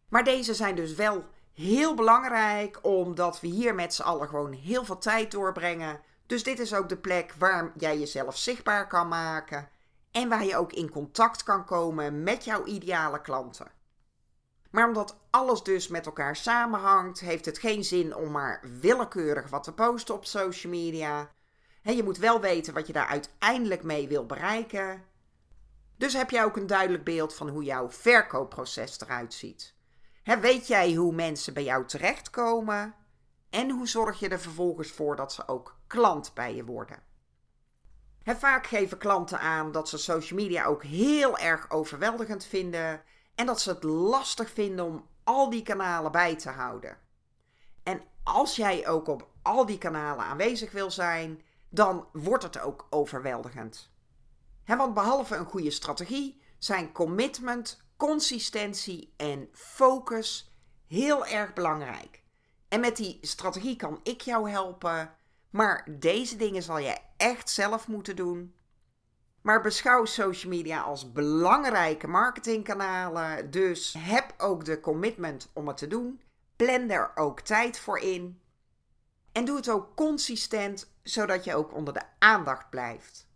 Maar 0.09 0.25
deze 0.25 0.55
zijn 0.55 0.75
dus 0.75 0.95
wel 0.95 1.25
heel 1.53 1.95
belangrijk 1.95 2.79
omdat 2.83 3.41
we 3.41 3.47
hier 3.47 3.75
met 3.75 3.95
z'n 3.95 4.03
allen 4.03 4.29
gewoon 4.29 4.53
heel 4.53 4.85
veel 4.85 4.99
tijd 4.99 5.31
doorbrengen. 5.31 6.01
Dus 6.27 6.43
dit 6.43 6.59
is 6.59 6.75
ook 6.75 6.89
de 6.89 6.97
plek 6.97 7.35
waar 7.39 7.73
jij 7.77 7.99
jezelf 7.99 8.37
zichtbaar 8.37 8.87
kan 8.87 9.09
maken 9.09 9.69
en 10.11 10.29
waar 10.29 10.45
je 10.45 10.57
ook 10.57 10.73
in 10.73 10.91
contact 10.91 11.43
kan 11.43 11.65
komen 11.65 12.23
met 12.23 12.45
jouw 12.45 12.65
ideale 12.65 13.21
klanten. 13.21 13.71
Maar 14.71 14.87
omdat 14.87 15.19
alles 15.31 15.63
dus 15.63 15.89
met 15.89 16.07
elkaar 16.07 16.37
samenhangt, 16.37 17.21
heeft 17.21 17.45
het 17.45 17.59
geen 17.59 17.85
zin 17.85 18.17
om 18.17 18.31
maar 18.31 18.65
willekeurig 18.81 19.51
wat 19.51 19.65
te 19.65 19.73
posten 19.73 20.15
op 20.15 20.25
social 20.25 20.73
media 20.73 21.31
je 21.97 22.03
moet 22.03 22.19
wel 22.19 22.41
weten 22.41 22.75
wat 22.75 22.87
je 22.87 22.93
daar 22.93 23.07
uiteindelijk 23.07 23.83
mee 23.83 24.09
wil 24.09 24.27
bereiken. 24.27 25.05
Dus 25.97 26.13
heb 26.13 26.31
jij 26.31 26.45
ook 26.45 26.57
een 26.57 26.67
duidelijk 26.67 27.05
beeld 27.05 27.35
van 27.35 27.49
hoe 27.49 27.65
jouw 27.65 27.91
verkoopproces 27.91 29.01
eruit 29.01 29.35
ziet. 29.35 29.75
weet 30.41 30.67
jij 30.67 30.95
hoe 30.95 31.15
mensen 31.15 31.55
bij 31.55 31.65
jou 31.65 31.87
terechtkomen? 31.87 32.95
En 33.51 33.71
hoe 33.71 33.89
zorg 33.89 34.21
je 34.21 34.29
er 34.29 34.41
vervolgens 34.41 34.91
voor 34.91 35.17
dat 35.17 35.33
ze 35.33 35.49
ook 35.49 35.79
klant 35.87 36.35
bij 36.35 36.55
je 36.55 36.65
worden? 36.65 37.07
vaak 38.37 38.67
geven 38.67 38.99
klanten 38.99 39.41
aan 39.41 39.73
dat 39.73 39.89
ze 39.89 39.99
social 39.99 40.41
media 40.41 40.65
ook 40.65 40.83
heel 40.83 41.39
erg 41.39 41.71
overweldigend 41.71 42.45
vinden 42.45 43.03
en 43.35 43.47
dat 43.47 43.61
ze 43.61 43.71
het 43.71 43.83
lastig 43.83 44.51
vinden 44.51 44.85
om 44.85 45.07
al 45.25 45.51
die 45.51 45.63
kanalen 45.63 46.13
bij 46.13 46.37
te 46.37 46.51
houden. 46.51 46.97
En 47.83 48.03
als 48.23 48.57
jij 48.57 48.89
ook 48.89 49.09
op 49.09 49.29
al 49.43 49.67
die 49.67 49.79
kanalen 49.79 50.25
aanwezig 50.25 50.73
wil 50.73 50.91
zijn, 50.91 51.43
dan 51.69 52.09
wordt 52.13 52.43
het 52.43 52.61
ook 52.61 52.87
overweldigend. 52.91 53.91
want 54.65 54.95
behalve 54.95 55.37
een 55.37 55.47
goede 55.47 55.71
strategie 55.71 56.41
zijn 56.59 56.93
commitment, 56.93 57.83
consistentie 57.97 59.15
en 59.17 59.49
focus 59.53 60.53
heel 60.87 61.27
erg 61.27 61.53
belangrijk. 61.53 62.23
En 62.69 62.81
met 62.81 62.97
die 62.97 63.19
strategie 63.21 63.77
kan 63.77 64.01
ik 64.03 64.21
jou 64.21 64.51
helpen, 64.51 65.15
maar 65.51 65.87
deze 65.91 66.37
dingen 66.37 66.63
zal 66.63 66.79
je 66.79 66.97
echt 67.17 67.51
zelf 67.51 67.89
moeten 67.89 68.17
doen. 68.17 68.55
Maar 69.43 69.63
beschouw 69.63 70.05
social 70.05 70.53
media 70.53 70.81
als 70.81 71.13
belangrijke 71.13 72.07
marketingkanalen. 72.07 73.51
Dus 73.51 73.95
heb 73.99 74.35
ook 74.39 74.65
de 74.65 74.81
commitment 74.81 75.51
om 75.53 75.69
het 75.69 75.77
te 75.77 75.87
doen. 75.87 76.21
Plan 76.57 76.91
er 76.91 77.13
ook 77.15 77.41
tijd 77.41 77.79
voor 77.79 77.99
in. 77.99 78.41
En 79.33 79.45
doe 79.45 79.57
het 79.57 79.69
ook 79.69 79.95
consistent, 79.95 80.93
zodat 81.11 81.45
je 81.45 81.55
ook 81.55 81.75
onder 81.75 81.95
de 81.95 82.03
aandacht 82.19 82.71
blijft. 82.71 83.27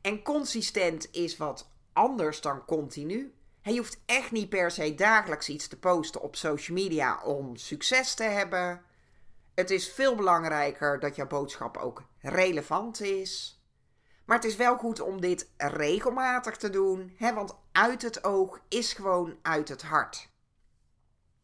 En 0.00 0.22
consistent 0.22 1.08
is 1.12 1.36
wat 1.36 1.70
anders 1.92 2.40
dan 2.40 2.64
continu. 2.64 3.34
Je 3.62 3.76
hoeft 3.76 4.00
echt 4.06 4.30
niet 4.30 4.48
per 4.48 4.70
se 4.70 4.94
dagelijks 4.94 5.48
iets 5.48 5.68
te 5.68 5.78
posten 5.78 6.20
op 6.20 6.36
social 6.36 6.76
media 6.76 7.22
om 7.22 7.56
succes 7.56 8.14
te 8.14 8.22
hebben. 8.22 8.82
Het 9.54 9.70
is 9.70 9.92
veel 9.92 10.14
belangrijker 10.14 11.00
dat 11.00 11.16
jouw 11.16 11.26
boodschap 11.26 11.76
ook 11.76 12.02
relevant 12.18 13.00
is. 13.00 13.60
Maar 14.24 14.36
het 14.36 14.46
is 14.46 14.56
wel 14.56 14.76
goed 14.76 15.00
om 15.00 15.20
dit 15.20 15.50
regelmatig 15.56 16.56
te 16.56 16.70
doen, 16.70 17.14
hè, 17.16 17.34
want 17.34 17.54
uit 17.72 18.02
het 18.02 18.24
oog 18.24 18.60
is 18.68 18.92
gewoon 18.92 19.38
uit 19.42 19.68
het 19.68 19.82
hart. 19.82 20.29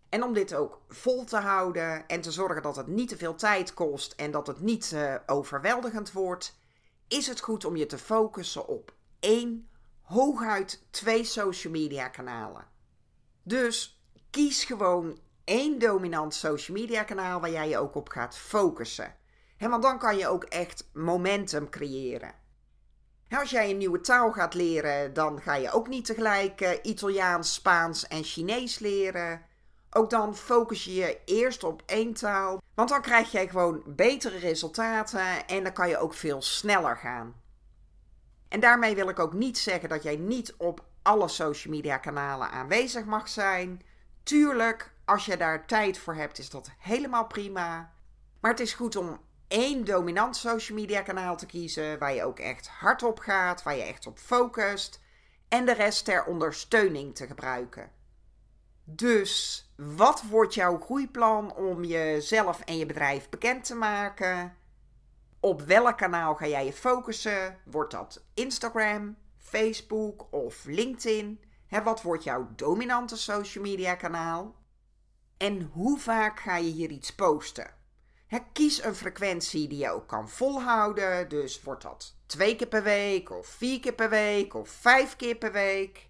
En 0.08 0.22
om 0.22 0.32
dit 0.32 0.54
ook 0.54 0.80
vol 0.88 1.24
te 1.24 1.36
houden 1.36 2.06
en 2.06 2.20
te 2.20 2.30
zorgen 2.30 2.62
dat 2.62 2.76
het 2.76 2.86
niet 2.86 3.08
te 3.08 3.16
veel 3.16 3.34
tijd 3.34 3.74
kost 3.74 4.12
en 4.12 4.30
dat 4.30 4.46
het 4.46 4.60
niet 4.60 4.90
uh, 4.94 5.14
overweldigend 5.26 6.12
wordt, 6.12 6.58
is 7.08 7.26
het 7.26 7.40
goed 7.40 7.64
om 7.64 7.76
je 7.76 7.86
te 7.86 7.98
focussen 7.98 8.68
op 8.68 8.94
één, 9.20 9.68
hooguit 10.02 10.86
twee 10.90 11.24
social 11.24 11.72
media 11.72 12.08
kanalen. 12.08 12.64
Dus 13.42 14.00
kies 14.30 14.64
gewoon 14.64 15.18
één 15.44 15.78
dominant 15.78 16.34
social 16.34 16.76
media 16.76 17.02
kanaal 17.02 17.40
waar 17.40 17.50
jij 17.50 17.68
je 17.68 17.78
ook 17.78 17.94
op 17.94 18.08
gaat 18.08 18.36
focussen. 18.36 19.14
want 19.58 19.82
dan 19.82 19.98
kan 19.98 20.16
je 20.16 20.28
ook 20.28 20.44
echt 20.44 20.90
momentum 20.92 21.68
creëren. 21.68 22.34
als 23.28 23.50
jij 23.50 23.70
een 23.70 23.78
nieuwe 23.78 24.00
taal 24.00 24.32
gaat 24.32 24.54
leren, 24.54 25.12
dan 25.12 25.40
ga 25.40 25.54
je 25.54 25.72
ook 25.72 25.88
niet 25.88 26.04
tegelijk 26.04 26.60
uh, 26.60 26.70
Italiaans, 26.82 27.54
Spaans 27.54 28.06
en 28.06 28.24
Chinees 28.24 28.78
leren. 28.78 29.45
Ook 29.96 30.10
dan 30.10 30.36
focus 30.36 30.84
je 30.84 30.94
je 30.94 31.18
eerst 31.24 31.64
op 31.64 31.82
één 31.86 32.12
taal, 32.12 32.62
want 32.74 32.88
dan 32.88 33.02
krijg 33.02 33.32
jij 33.32 33.48
gewoon 33.48 33.82
betere 33.86 34.38
resultaten 34.38 35.46
en 35.46 35.62
dan 35.62 35.72
kan 35.72 35.88
je 35.88 35.98
ook 35.98 36.14
veel 36.14 36.42
sneller 36.42 36.96
gaan. 36.96 37.34
En 38.48 38.60
daarmee 38.60 38.94
wil 38.94 39.08
ik 39.08 39.18
ook 39.18 39.32
niet 39.32 39.58
zeggen 39.58 39.88
dat 39.88 40.02
jij 40.02 40.16
niet 40.16 40.54
op 40.56 40.84
alle 41.02 41.28
social 41.28 41.74
media 41.74 41.98
kanalen 41.98 42.50
aanwezig 42.50 43.04
mag 43.04 43.28
zijn. 43.28 43.82
Tuurlijk, 44.22 44.92
als 45.04 45.24
je 45.24 45.36
daar 45.36 45.66
tijd 45.66 45.98
voor 45.98 46.14
hebt, 46.14 46.38
is 46.38 46.50
dat 46.50 46.70
helemaal 46.78 47.26
prima. 47.26 47.92
Maar 48.40 48.50
het 48.50 48.60
is 48.60 48.74
goed 48.74 48.96
om 48.96 49.20
één 49.48 49.84
dominant 49.84 50.36
social 50.36 50.78
media 50.78 51.02
kanaal 51.02 51.36
te 51.36 51.46
kiezen 51.46 51.98
waar 51.98 52.14
je 52.14 52.24
ook 52.24 52.38
echt 52.38 52.68
hard 52.68 53.02
op 53.02 53.18
gaat, 53.18 53.62
waar 53.62 53.76
je 53.76 53.82
echt 53.82 54.06
op 54.06 54.18
focust 54.18 55.00
en 55.48 55.66
de 55.66 55.74
rest 55.74 56.04
ter 56.04 56.24
ondersteuning 56.24 57.14
te 57.14 57.26
gebruiken. 57.26 57.95
Dus 58.88 59.64
wat 59.76 60.22
wordt 60.22 60.54
jouw 60.54 60.80
groeiplan 60.80 61.54
om 61.54 61.84
jezelf 61.84 62.60
en 62.60 62.78
je 62.78 62.86
bedrijf 62.86 63.28
bekend 63.28 63.64
te 63.64 63.74
maken? 63.74 64.56
Op 65.40 65.60
welk 65.60 65.96
kanaal 65.98 66.34
ga 66.34 66.46
jij 66.46 66.64
je 66.64 66.72
focussen? 66.72 67.58
Wordt 67.64 67.90
dat 67.90 68.24
Instagram, 68.34 69.16
Facebook 69.36 70.26
of 70.30 70.64
LinkedIn? 70.64 71.40
wat 71.68 72.02
wordt 72.02 72.24
jouw 72.24 72.48
dominante 72.56 73.16
social 73.16 73.64
media 73.64 73.94
kanaal? 73.94 74.54
En 75.36 75.70
hoe 75.72 75.98
vaak 75.98 76.40
ga 76.40 76.56
je 76.56 76.70
hier 76.70 76.90
iets 76.90 77.14
posten? 77.14 77.74
kies 78.52 78.84
een 78.84 78.94
frequentie 78.94 79.68
die 79.68 79.78
je 79.78 79.90
ook 79.90 80.06
kan 80.08 80.28
volhouden. 80.28 81.28
Dus 81.28 81.62
wordt 81.62 81.82
dat 81.82 82.16
twee 82.26 82.56
keer 82.56 82.66
per 82.66 82.82
week, 82.82 83.30
of 83.30 83.46
vier 83.46 83.80
keer 83.80 83.94
per 83.94 84.10
week, 84.10 84.54
of 84.54 84.68
vijf 84.68 85.16
keer 85.16 85.36
per 85.36 85.52
week? 85.52 86.05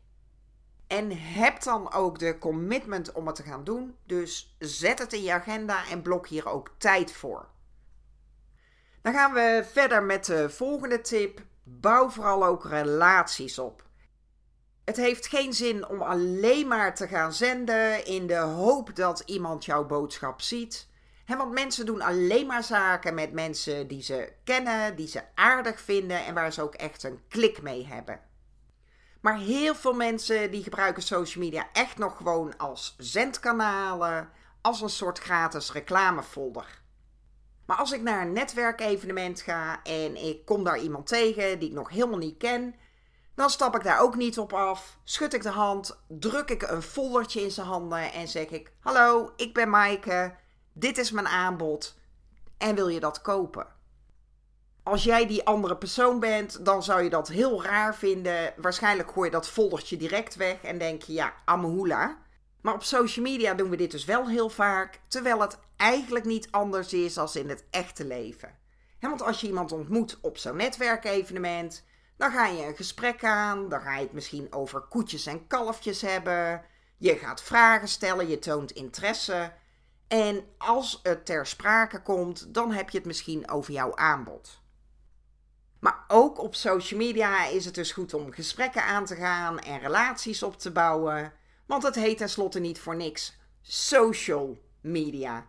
En 0.87 1.11
heb 1.19 1.63
dan 1.63 1.93
ook 1.93 2.19
de 2.19 2.39
commitment 2.39 3.13
om 3.13 3.27
het 3.27 3.37
te 3.37 3.43
gaan 3.43 3.65
doen. 3.65 3.97
Dus 4.05 4.57
zet 4.59 4.99
het 4.99 5.13
in 5.13 5.23
je 5.23 5.33
agenda 5.33 5.89
en 5.89 6.03
blok 6.03 6.27
hier 6.27 6.49
ook 6.49 6.71
tijd 6.79 7.13
voor. 7.13 7.49
Dan 9.03 9.13
gaan 9.13 9.33
we 9.33 9.65
verder 9.73 10.03
met 10.03 10.25
de 10.25 10.51
volgende 10.51 11.01
tip. 11.01 11.41
Bouw 11.63 12.09
vooral 12.09 12.47
ook 12.47 12.65
relaties 12.65 13.59
op. 13.59 13.85
Het 14.85 14.97
heeft 14.97 15.27
geen 15.27 15.53
zin 15.53 15.89
om 15.89 16.03
alleen 16.03 16.69
maar 16.69 16.95
te 16.95 17.09
gaan 17.09 17.33
zenden 17.33 18.05
in 18.05 18.27
de 18.27 18.37
hoop 18.37 18.97
dat 18.97 19.23
iemand 19.27 19.65
jouw 19.65 19.87
boodschap 19.87 20.41
ziet. 20.41 20.89
want 21.27 21.53
mensen 21.53 21.87
doen 21.87 22.01
alleen 22.01 22.47
maar 22.47 22.65
zaken 22.65 23.15
met 23.15 23.33
mensen 23.33 23.89
die 23.89 24.03
ze 24.03 24.33
kennen, 24.45 24.97
die 24.97 25.09
ze 25.09 25.23
aardig 25.35 25.81
vinden 25.81 26.25
en 26.25 26.35
waar 26.35 26.53
ze 26.53 26.63
ook 26.63 26.75
echt 26.75 27.03
een 27.03 27.21
klik 27.29 27.63
mee 27.63 27.87
hebben. 27.87 28.21
Maar 29.27 29.39
heel 29.39 29.75
veel 29.75 29.93
mensen 29.93 30.51
die 30.51 30.63
gebruiken 30.63 31.03
social 31.03 31.45
media 31.45 31.69
echt 31.73 31.99
nog 31.99 32.17
gewoon 32.17 32.57
als 32.57 32.95
zendkanalen, 32.99 34.31
als 34.61 34.81
een 34.81 34.89
soort 34.89 35.19
gratis 35.19 35.73
reclamefolder. 35.73 36.83
Maar 37.65 37.77
als 37.77 37.93
ik 37.93 38.03
naar 38.03 38.23
een 38.23 38.33
netwerkevenement 38.33 39.41
ga 39.41 39.83
en 39.83 40.25
ik 40.25 40.45
kom 40.45 40.65
daar 40.65 40.79
iemand 40.79 41.07
tegen 41.07 41.59
die 41.59 41.69
ik 41.69 41.75
nog 41.75 41.89
helemaal 41.89 42.19
niet 42.19 42.37
ken, 42.37 42.75
dan 43.35 43.51
stap 43.51 43.77
ik 43.77 43.83
daar 43.83 44.01
ook 44.01 44.17
niet 44.17 44.39
op 44.39 44.53
af, 44.53 44.99
schud 45.05 45.35
ik 45.35 45.43
de 45.43 45.49
hand, 45.49 45.99
druk 46.09 46.51
ik 46.51 46.63
een 46.63 46.83
foldertje 46.83 47.43
in 47.43 47.51
zijn 47.51 47.67
handen 47.67 48.13
en 48.13 48.29
zeg 48.29 48.47
ik: 48.47 48.73
Hallo, 48.81 49.33
ik 49.37 49.55
ben 49.55 49.71
Maaike, 49.71 50.37
dit 50.73 50.99
is 50.99 51.11
mijn 51.11 51.29
aanbod 51.29 51.99
en 52.59 52.75
wil 52.75 52.89
je 52.89 53.01
dat 53.01 53.21
kopen? 53.21 53.76
Als 54.87 55.05
jij 55.05 55.27
die 55.27 55.47
andere 55.47 55.77
persoon 55.77 56.21
bent, 56.21 56.65
dan 56.65 56.83
zou 56.83 57.03
je 57.03 57.11
dat 57.11 57.29
heel 57.29 57.63
raar 57.63 57.95
vinden. 57.95 58.53
Waarschijnlijk 58.57 59.11
gooi 59.11 59.27
je 59.27 59.35
dat 59.35 59.49
foldertje 59.49 59.97
direct 59.97 60.35
weg 60.35 60.63
en 60.63 60.79
denk 60.79 61.03
je: 61.03 61.13
Ja, 61.13 61.35
amahula. 61.45 62.19
Maar 62.61 62.75
op 62.75 62.83
social 62.83 63.25
media 63.25 63.55
doen 63.55 63.71
we 63.71 63.77
dit 63.77 63.91
dus 63.91 64.05
wel 64.05 64.29
heel 64.29 64.49
vaak, 64.49 65.01
terwijl 65.09 65.41
het 65.41 65.59
eigenlijk 65.77 66.25
niet 66.25 66.49
anders 66.51 66.93
is 66.93 67.19
als 67.19 67.37
in 67.37 67.49
het 67.49 67.65
echte 67.71 68.07
leven. 68.07 68.59
want 69.01 69.23
als 69.23 69.41
je 69.41 69.47
iemand 69.47 69.73
ontmoet 69.73 70.19
op 70.21 70.39
zo'n 70.39 70.57
netwerkevenement, 70.57 71.85
dan 72.17 72.31
ga 72.31 72.47
je 72.47 72.67
een 72.67 72.77
gesprek 72.77 73.25
aan, 73.25 73.69
dan 73.69 73.81
ga 73.81 73.97
je 73.97 74.03
het 74.03 74.13
misschien 74.13 74.53
over 74.53 74.81
koetjes 74.81 75.27
en 75.27 75.47
kalfjes 75.47 76.01
hebben. 76.01 76.63
Je 76.97 77.17
gaat 77.17 77.43
vragen 77.43 77.89
stellen, 77.89 78.29
je 78.29 78.39
toont 78.39 78.71
interesse. 78.71 79.53
En 80.09 80.45
als 80.59 81.01
het 81.03 81.27
ter 81.27 81.47
sprake 81.47 82.03
komt, 82.03 82.55
dan 82.55 82.73
heb 82.73 82.91
je 82.91 82.99
het 82.99 83.07
misschien 83.07 83.51
over 83.51 83.73
jouw 83.73 83.97
aanbod. 83.97 84.65
Ook 86.09 86.39
op 86.39 86.55
social 86.55 87.01
media 87.01 87.47
is 87.47 87.65
het 87.65 87.75
dus 87.75 87.93
goed 87.93 88.15
om 88.15 88.33
gesprekken 88.33 88.83
aan 88.83 89.05
te 89.05 89.15
gaan 89.15 89.59
en 89.59 89.81
relaties 89.81 90.43
op 90.43 90.59
te 90.59 90.71
bouwen. 90.71 91.33
Want 91.67 91.83
het 91.83 91.95
heet 91.95 92.19
tenslotte 92.19 92.61
niet 92.61 92.81
voor 92.81 92.97
niks 92.97 93.39
social 93.63 94.59
media. 94.81 95.47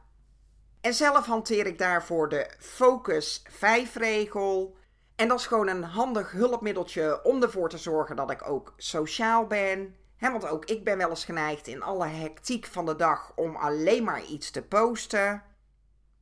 En 0.82 0.94
zelf 0.94 1.26
hanteer 1.26 1.66
ik 1.66 1.78
daarvoor 1.78 2.30
de 2.30 2.50
Focus 2.60 3.44
5 3.50 3.96
regel. 3.96 4.76
En 5.16 5.28
dat 5.28 5.40
is 5.40 5.48
gewoon 5.48 5.68
een 5.68 5.84
handig 5.84 6.32
hulpmiddeltje 6.32 7.24
om 7.24 7.44
ervoor 7.44 7.70
te 7.70 7.78
zorgen 7.78 8.16
dat 8.16 8.32
ik 8.32 8.50
ook 8.50 8.74
sociaal 8.78 9.48
ben. 9.48 9.96
want 10.20 10.48
ook 10.48 10.66
ik 10.66 10.84
ben 10.84 10.98
wel 10.98 11.10
eens 11.10 11.26
geneigd 11.26 11.68
in 11.68 11.84
alle 11.84 12.08
hectiek 12.08 12.66
van 12.66 12.86
de 12.86 12.96
dag 12.96 13.32
om 13.36 13.56
alleen 13.56 14.04
maar 14.04 14.24
iets 14.24 14.52
te 14.52 14.62
posten. 14.62 15.44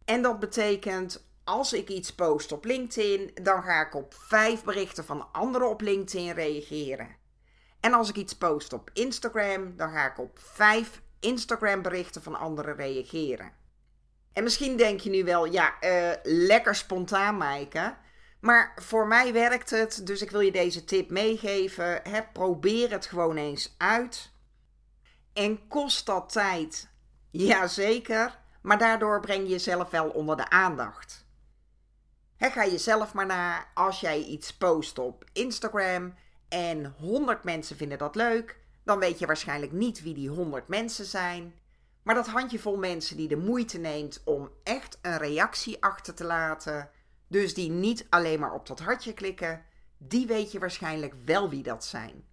En 0.05 0.21
dat 0.21 0.39
betekent 0.39 1.25
als 1.45 1.73
ik 1.73 1.89
iets 1.89 2.15
post 2.15 2.51
op 2.51 2.65
LinkedIn, 2.65 3.31
dan 3.41 3.63
ga 3.63 3.85
ik 3.85 3.95
op 3.95 4.13
vijf 4.13 4.63
berichten 4.63 5.05
van 5.05 5.27
anderen 5.31 5.69
op 5.69 5.81
LinkedIn 5.81 6.31
reageren. 6.31 7.15
En 7.79 7.93
als 7.93 8.09
ik 8.09 8.15
iets 8.15 8.35
post 8.35 8.73
op 8.73 8.89
Instagram, 8.93 9.77
dan 9.77 9.89
ga 9.89 10.11
ik 10.11 10.19
op 10.19 10.39
vijf 10.39 11.01
Instagram 11.19 11.81
berichten 11.81 12.23
van 12.23 12.35
anderen 12.35 12.75
reageren. 12.75 13.51
En 14.33 14.43
misschien 14.43 14.77
denk 14.77 14.99
je 14.99 15.09
nu 15.09 15.23
wel, 15.23 15.45
ja, 15.45 15.73
uh, 15.81 16.11
lekker 16.23 16.75
spontaan, 16.75 17.37
Maaike. 17.37 17.95
Maar 18.39 18.73
voor 18.75 19.07
mij 19.07 19.33
werkt 19.33 19.69
het, 19.69 20.07
dus 20.07 20.21
ik 20.21 20.31
wil 20.31 20.39
je 20.39 20.51
deze 20.51 20.85
tip 20.85 21.09
meegeven. 21.09 21.99
Hè, 22.03 22.23
probeer 22.33 22.91
het 22.91 23.05
gewoon 23.05 23.37
eens 23.37 23.75
uit. 23.77 24.31
En 25.33 25.67
kost 25.67 26.05
dat 26.05 26.31
tijd? 26.31 26.89
Jazeker, 27.31 28.39
maar 28.61 28.77
daardoor 28.77 29.19
breng 29.19 29.43
je 29.43 29.49
jezelf 29.49 29.89
wel 29.89 30.09
onder 30.09 30.37
de 30.37 30.49
aandacht. 30.49 31.25
Hè, 32.37 32.49
ga 32.49 32.65
jezelf 32.65 33.13
maar 33.13 33.25
na 33.25 33.65
als 33.73 33.99
jij 33.99 34.23
iets 34.23 34.57
post 34.57 34.99
op 34.99 35.25
Instagram 35.33 36.13
en 36.49 36.95
100 36.97 37.43
mensen 37.43 37.77
vinden 37.77 37.97
dat 37.97 38.15
leuk, 38.15 38.59
dan 38.83 38.99
weet 38.99 39.19
je 39.19 39.25
waarschijnlijk 39.25 39.71
niet 39.71 40.03
wie 40.03 40.13
die 40.13 40.29
100 40.29 40.67
mensen 40.67 41.05
zijn. 41.05 41.53
Maar 42.03 42.15
dat 42.15 42.27
handjevol 42.27 42.77
mensen 42.77 43.17
die 43.17 43.27
de 43.27 43.37
moeite 43.37 43.77
neemt 43.77 44.21
om 44.25 44.49
echt 44.63 44.99
een 45.01 45.17
reactie 45.17 45.83
achter 45.83 46.13
te 46.13 46.23
laten, 46.23 46.89
dus 47.27 47.53
die 47.53 47.69
niet 47.69 48.05
alleen 48.09 48.39
maar 48.39 48.53
op 48.53 48.67
dat 48.67 48.79
hartje 48.79 49.13
klikken, 49.13 49.65
die 49.97 50.27
weet 50.27 50.51
je 50.51 50.59
waarschijnlijk 50.59 51.13
wel 51.25 51.49
wie 51.49 51.63
dat 51.63 51.85
zijn. 51.85 52.25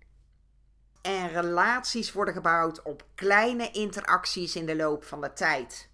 En 1.02 1.28
relaties 1.28 2.12
worden 2.12 2.34
gebouwd 2.34 2.82
op 2.82 3.04
kleine 3.14 3.70
interacties 3.70 4.56
in 4.56 4.66
de 4.66 4.76
loop 4.76 5.04
van 5.04 5.20
de 5.20 5.32
tijd. 5.32 5.88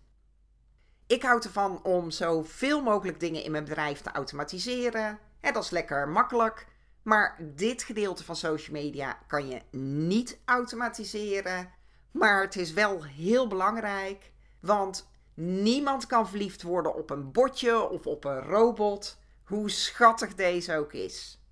Ik 1.08 1.22
houd 1.22 1.44
ervan 1.44 1.84
om 1.84 2.10
zoveel 2.10 2.82
mogelijk 2.82 3.20
dingen 3.20 3.42
in 3.42 3.50
mijn 3.50 3.64
bedrijf 3.64 4.00
te 4.00 4.10
automatiseren. 4.10 5.18
En 5.40 5.52
dat 5.52 5.64
is 5.64 5.70
lekker 5.70 6.08
makkelijk. 6.08 6.66
Maar 7.02 7.36
dit 7.40 7.82
gedeelte 7.82 8.24
van 8.24 8.36
social 8.36 8.76
media 8.82 9.18
kan 9.26 9.48
je 9.48 9.60
niet 9.78 10.38
automatiseren. 10.44 11.70
Maar 12.10 12.42
het 12.42 12.56
is 12.56 12.72
wel 12.72 13.04
heel 13.04 13.46
belangrijk, 13.46 14.32
want 14.60 15.08
niemand 15.34 16.06
kan 16.06 16.28
verliefd 16.28 16.62
worden 16.62 16.94
op 16.94 17.10
een 17.10 17.32
botje 17.32 17.88
of 17.88 18.06
op 18.06 18.24
een 18.24 18.40
robot, 18.40 19.18
hoe 19.44 19.70
schattig 19.70 20.34
deze 20.34 20.76
ook 20.76 20.92
is. 20.92 21.42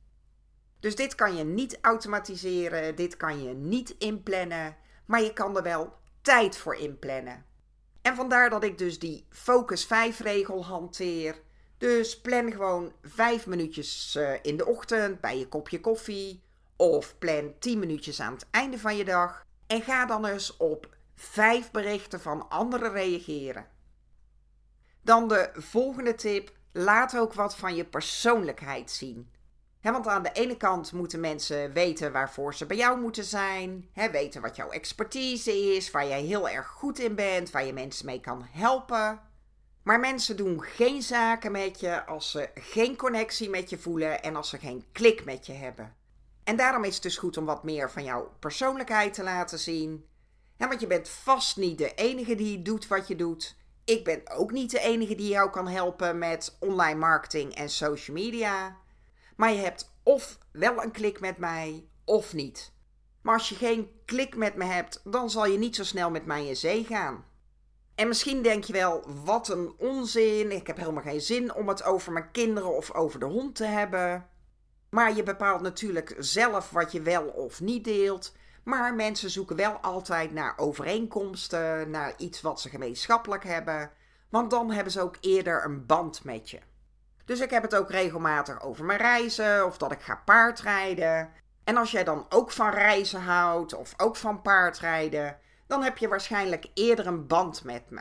Dus 0.81 0.97
dit 0.97 1.15
kan 1.15 1.37
je 1.37 1.45
niet 1.45 1.79
automatiseren, 1.81 2.95
dit 2.95 3.17
kan 3.17 3.43
je 3.43 3.55
niet 3.55 3.95
inplannen, 3.99 4.77
maar 5.07 5.23
je 5.23 5.33
kan 5.33 5.57
er 5.57 5.63
wel 5.63 5.93
tijd 6.23 6.57
voor 6.57 6.75
inplannen. 6.75 7.45
En 8.07 8.15
vandaar 8.15 8.51
dat 8.51 8.65
ik 8.65 8.79
dus 8.79 8.99
die 8.99 9.27
focus 9.31 9.85
5 9.87 10.21
regel 10.21 10.65
hanteer. 10.65 11.41
Dus 11.79 12.21
plan 12.21 12.53
gewoon 12.53 12.93
5 13.03 13.47
minuutjes 13.47 14.15
eh, 14.15 14.33
in 14.43 14.57
de 14.57 14.67
ochtend 14.67 15.21
bij 15.21 15.39
je 15.39 15.49
kopje 15.49 15.81
koffie. 15.81 16.43
Of 16.77 17.19
plan 17.19 17.55
10 17.59 17.79
minuutjes 17.79 18.21
aan 18.21 18.33
het 18.33 18.47
einde 18.51 18.79
van 18.79 18.97
je 18.97 19.05
dag. 19.05 19.47
En 19.67 19.83
ga 19.83 20.07
dan 20.07 20.27
eens 20.27 20.57
op 20.57 20.89
5 21.15 21.71
berichten 21.71 22.21
van 22.21 22.49
anderen 22.49 22.93
reageren. 22.93 23.67
Dan 25.03 25.29
de 25.29 25.51
volgende 25.55 26.15
tip. 26.15 26.53
Laat 26.73 27.19
ook 27.19 27.33
wat 27.33 27.57
van 27.57 27.75
je 27.75 27.85
persoonlijkheid 27.85 28.91
zien 28.91 29.31
want 29.93 30.07
aan 30.07 30.23
de 30.23 30.33
ene 30.33 30.57
kant 30.57 30.93
moeten 30.93 31.21
mensen 31.21 31.73
weten 31.73 32.13
waarvoor 32.13 32.55
ze 32.55 32.67
bij 32.67 32.77
jou 32.77 33.01
moeten 33.01 33.25
zijn. 33.25 33.89
weten 34.13 34.43
wat 34.43 34.57
jouw 34.57 34.71
expertise 34.71 35.75
is, 35.75 35.91
waar 35.91 36.07
jij 36.07 36.23
heel 36.23 36.49
erg 36.49 36.67
goed 36.67 36.99
in 36.99 37.15
bent, 37.15 37.51
waar 37.51 37.65
je 37.65 37.73
mensen 37.73 38.07
mee 38.07 38.21
kan 38.21 38.47
helpen. 38.51 39.21
Maar 39.83 40.01
mensen 40.01 40.37
doen 40.37 40.63
geen 40.63 41.03
zaken 41.03 41.53
met 41.53 41.81
je 41.81 42.07
als 42.07 42.31
ze 42.31 42.51
geen 42.55 42.97
connectie 42.97 43.51
met 43.51 43.71
je 43.71 43.79
voelen 43.79 44.23
en 44.23 44.37
als 44.37 44.49
ze 44.49 44.59
geen 44.59 44.85
klik 44.93 45.25
met 45.25 45.47
je 45.47 45.53
hebben. 45.53 45.95
En 46.45 46.57
daarom 46.57 46.85
is 46.85 46.95
het 46.95 47.03
dus 47.03 47.17
goed 47.17 47.37
om 47.37 47.45
wat 47.45 47.65
meer 47.65 47.91
van 47.91 48.05
jouw 48.05 48.33
persoonlijkheid 48.39 49.15
te 49.15 49.23
laten 49.23 49.59
zien. 49.59 50.07
want 50.57 50.81
je 50.81 50.87
bent 50.87 51.09
vast 51.09 51.57
niet 51.57 51.79
de 51.79 51.95
enige 51.95 52.35
die 52.35 52.63
doet 52.63 52.89
wat 52.89 53.09
je 53.09 53.17
doet. 53.17 53.57
Ik 53.85 54.05
ben 54.05 54.31
ook 54.31 54.53
niet 54.53 54.71
de 54.71 54.81
enige 54.81 55.15
die 55.15 55.29
jou 55.29 55.51
kan 55.51 55.69
helpen 55.69 56.19
met 56.19 56.57
online 56.61 56.99
marketing 56.99 57.55
en 57.55 57.71
social 57.71 58.17
media. 58.17 58.77
Maar 59.37 59.53
je 59.53 59.59
hebt 59.59 59.95
of 60.03 60.39
wel 60.53 60.83
een 60.83 60.91
klik 60.91 61.21
met 61.21 61.39
mij 61.39 61.89
of 62.05 62.33
niet. 62.33 62.73
Maar 63.23 63.35
als 63.35 63.49
je 63.49 63.55
geen 63.55 63.91
klik 64.05 64.37
met 64.37 64.57
me 64.57 64.65
hebt, 64.65 65.01
dan 65.05 65.31
zal 65.31 65.47
je 65.47 65.59
niet 65.59 65.77
zo 65.77 65.85
snel 65.85 66.11
met 66.11 66.27
mij 66.27 66.47
in 66.47 66.57
zee 66.57 66.85
gaan. 66.85 67.25
En 67.95 68.09
misschien 68.09 68.43
denk 68.43 68.65
je 68.65 68.73
wel, 68.73 69.05
wat 69.25 69.49
een 69.49 69.75
onzin. 69.79 70.51
Ik 70.53 70.67
heb 70.67 70.77
helemaal 70.77 71.03
geen 71.03 71.21
zin 71.21 71.55
om 71.55 71.69
het 71.69 71.85
over 71.85 72.13
mijn 72.13 72.31
kinderen 72.31 72.77
of 72.77 72.93
over 72.93 73.21
de 73.21 73.27
hond 73.27 73.55
te 73.57 73.65
hebben. 73.65 74.27
Maar 74.91 75.17
je 75.17 75.23
bepaalt 75.23 75.61
natuurlijk 75.61 76.15
zelf 76.19 76.71
wat 76.71 76.93
je 76.93 77.03
wel 77.03 77.25
of 77.25 77.61
niet 77.61 77.85
deelt. 77.85 78.37
Maar 78.65 78.95
mensen 78.95 79.31
zoeken 79.31 79.57
wel 79.57 79.73
altijd 79.73 80.33
naar 80.33 80.59
overeenkomsten, 80.59 81.91
naar 81.91 82.15
iets 82.17 82.41
wat 82.41 82.61
ze 82.61 82.69
gemeenschappelijk 82.69 83.45
hebben. 83.45 83.91
Want 84.29 84.51
dan 84.51 84.71
hebben 84.71 84.93
ze 84.93 85.01
ook 85.01 85.17
eerder 85.21 85.65
een 85.65 85.87
band 85.87 86.25
met 86.25 86.51
je. 86.51 86.59
Dus 87.27 87.41
ik 87.41 87.51
heb 87.51 87.63
het 87.63 87.75
ook 87.75 87.91
regelmatig 87.91 88.63
over 88.63 88.85
mijn 88.85 88.99
reizen 88.99 89.67
of 89.67 89.79
dat 89.79 89.93
ik 89.93 90.01
ga 90.01 90.23
paardrijden. 90.25 91.33
En 91.65 91.77
als 91.77 91.91
jij 91.91 92.05
dan 92.05 92.27
ook 92.29 92.51
van 92.51 92.71
reizen 92.71 93.21
houdt 93.21 93.75
of 93.75 93.95
ook 93.97 94.17
van 94.17 94.43
paardrijden, 94.43 95.39
dan 95.67 95.83
heb 95.83 95.99
je 95.99 96.09
waarschijnlijk 96.09 96.67
eerder 96.75 97.07
een 97.07 97.27
band 97.27 97.65
met 97.65 97.91
me. 97.91 98.01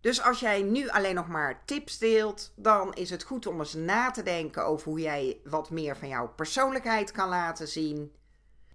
Dus 0.00 0.22
als 0.22 0.40
jij 0.40 0.62
nu 0.62 0.88
alleen 0.88 1.14
nog 1.14 1.28
maar 1.28 1.62
tips 1.64 1.98
deelt, 1.98 2.52
dan 2.56 2.94
is 2.94 3.10
het 3.10 3.22
goed 3.22 3.46
om 3.46 3.58
eens 3.58 3.74
na 3.74 4.10
te 4.10 4.22
denken 4.22 4.66
over 4.66 4.88
hoe 4.88 5.00
jij 5.00 5.40
wat 5.44 5.70
meer 5.70 5.96
van 5.96 6.08
jouw 6.08 6.28
persoonlijkheid 6.28 7.10
kan 7.10 7.28
laten 7.28 7.68
zien. 7.68 8.12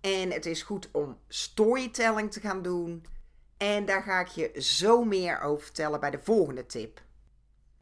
En 0.01 0.32
het 0.32 0.45
is 0.45 0.63
goed 0.63 0.89
om 0.91 1.17
storytelling 1.27 2.32
te 2.32 2.39
gaan 2.39 2.62
doen. 2.62 3.06
En 3.58 3.86
daar 3.86 4.01
ga 4.03 4.19
ik 4.19 4.27
je 4.27 4.62
zo 4.62 5.03
meer 5.03 5.41
over 5.41 5.63
vertellen 5.63 5.99
bij 5.99 6.12
de 6.12 6.19
volgende 6.19 6.65
tip. 6.65 7.01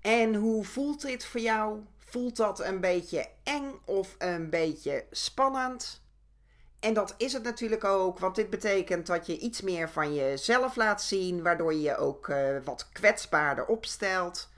En 0.05 0.35
hoe 0.35 0.63
voelt 0.63 1.01
dit 1.01 1.25
voor 1.25 1.41
jou? 1.41 1.83
Voelt 1.97 2.35
dat 2.35 2.59
een 2.59 2.79
beetje 2.79 3.27
eng 3.43 3.79
of 3.85 4.15
een 4.17 4.49
beetje 4.49 5.05
spannend? 5.11 6.01
En 6.79 6.93
dat 6.93 7.13
is 7.17 7.33
het 7.33 7.43
natuurlijk 7.43 7.83
ook, 7.83 8.19
want 8.19 8.35
dit 8.35 8.49
betekent 8.49 9.07
dat 9.07 9.25
je 9.25 9.37
iets 9.37 9.61
meer 9.61 9.89
van 9.89 10.13
jezelf 10.13 10.75
laat 10.75 11.03
zien, 11.03 11.43
waardoor 11.43 11.73
je 11.73 11.81
je 11.81 11.97
ook 11.97 12.27
uh, 12.27 12.57
wat 12.63 12.89
kwetsbaarder 12.89 13.65
opstelt. 13.65 14.49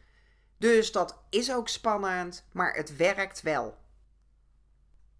Dus 0.58 0.92
dat 0.92 1.18
is 1.30 1.54
ook 1.54 1.68
spannend, 1.68 2.46
maar 2.52 2.74
het 2.74 2.96
werkt 2.96 3.42
wel. 3.42 3.78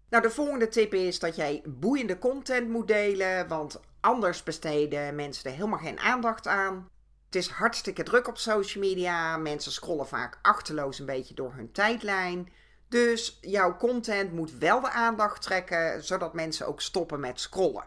Nou, 0.08 0.22
de 0.22 0.30
volgende 0.30 0.68
tip 0.68 0.94
is 0.94 1.18
dat 1.18 1.36
jij 1.36 1.62
boeiende 1.66 2.18
content 2.18 2.68
moet 2.68 2.88
delen, 2.88 3.48
want 3.48 3.80
anders 4.00 4.42
besteden 4.42 5.14
mensen 5.14 5.50
er 5.50 5.56
helemaal 5.56 5.78
geen 5.78 5.98
aandacht 5.98 6.46
aan. 6.46 6.88
Het 7.28 7.36
is 7.36 7.48
hartstikke 7.48 8.02
druk 8.02 8.28
op 8.28 8.38
social 8.38 8.84
media. 8.84 9.36
Mensen 9.36 9.72
scrollen 9.72 10.06
vaak 10.06 10.38
achterloos 10.42 10.98
een 10.98 11.06
beetje 11.06 11.34
door 11.34 11.52
hun 11.54 11.72
tijdlijn. 11.72 12.48
Dus 12.88 13.38
jouw 13.40 13.76
content 13.76 14.32
moet 14.32 14.52
wel 14.52 14.80
de 14.80 14.90
aandacht 14.90 15.42
trekken, 15.42 16.04
zodat 16.04 16.34
mensen 16.34 16.66
ook 16.66 16.80
stoppen 16.80 17.20
met 17.20 17.40
scrollen. 17.40 17.84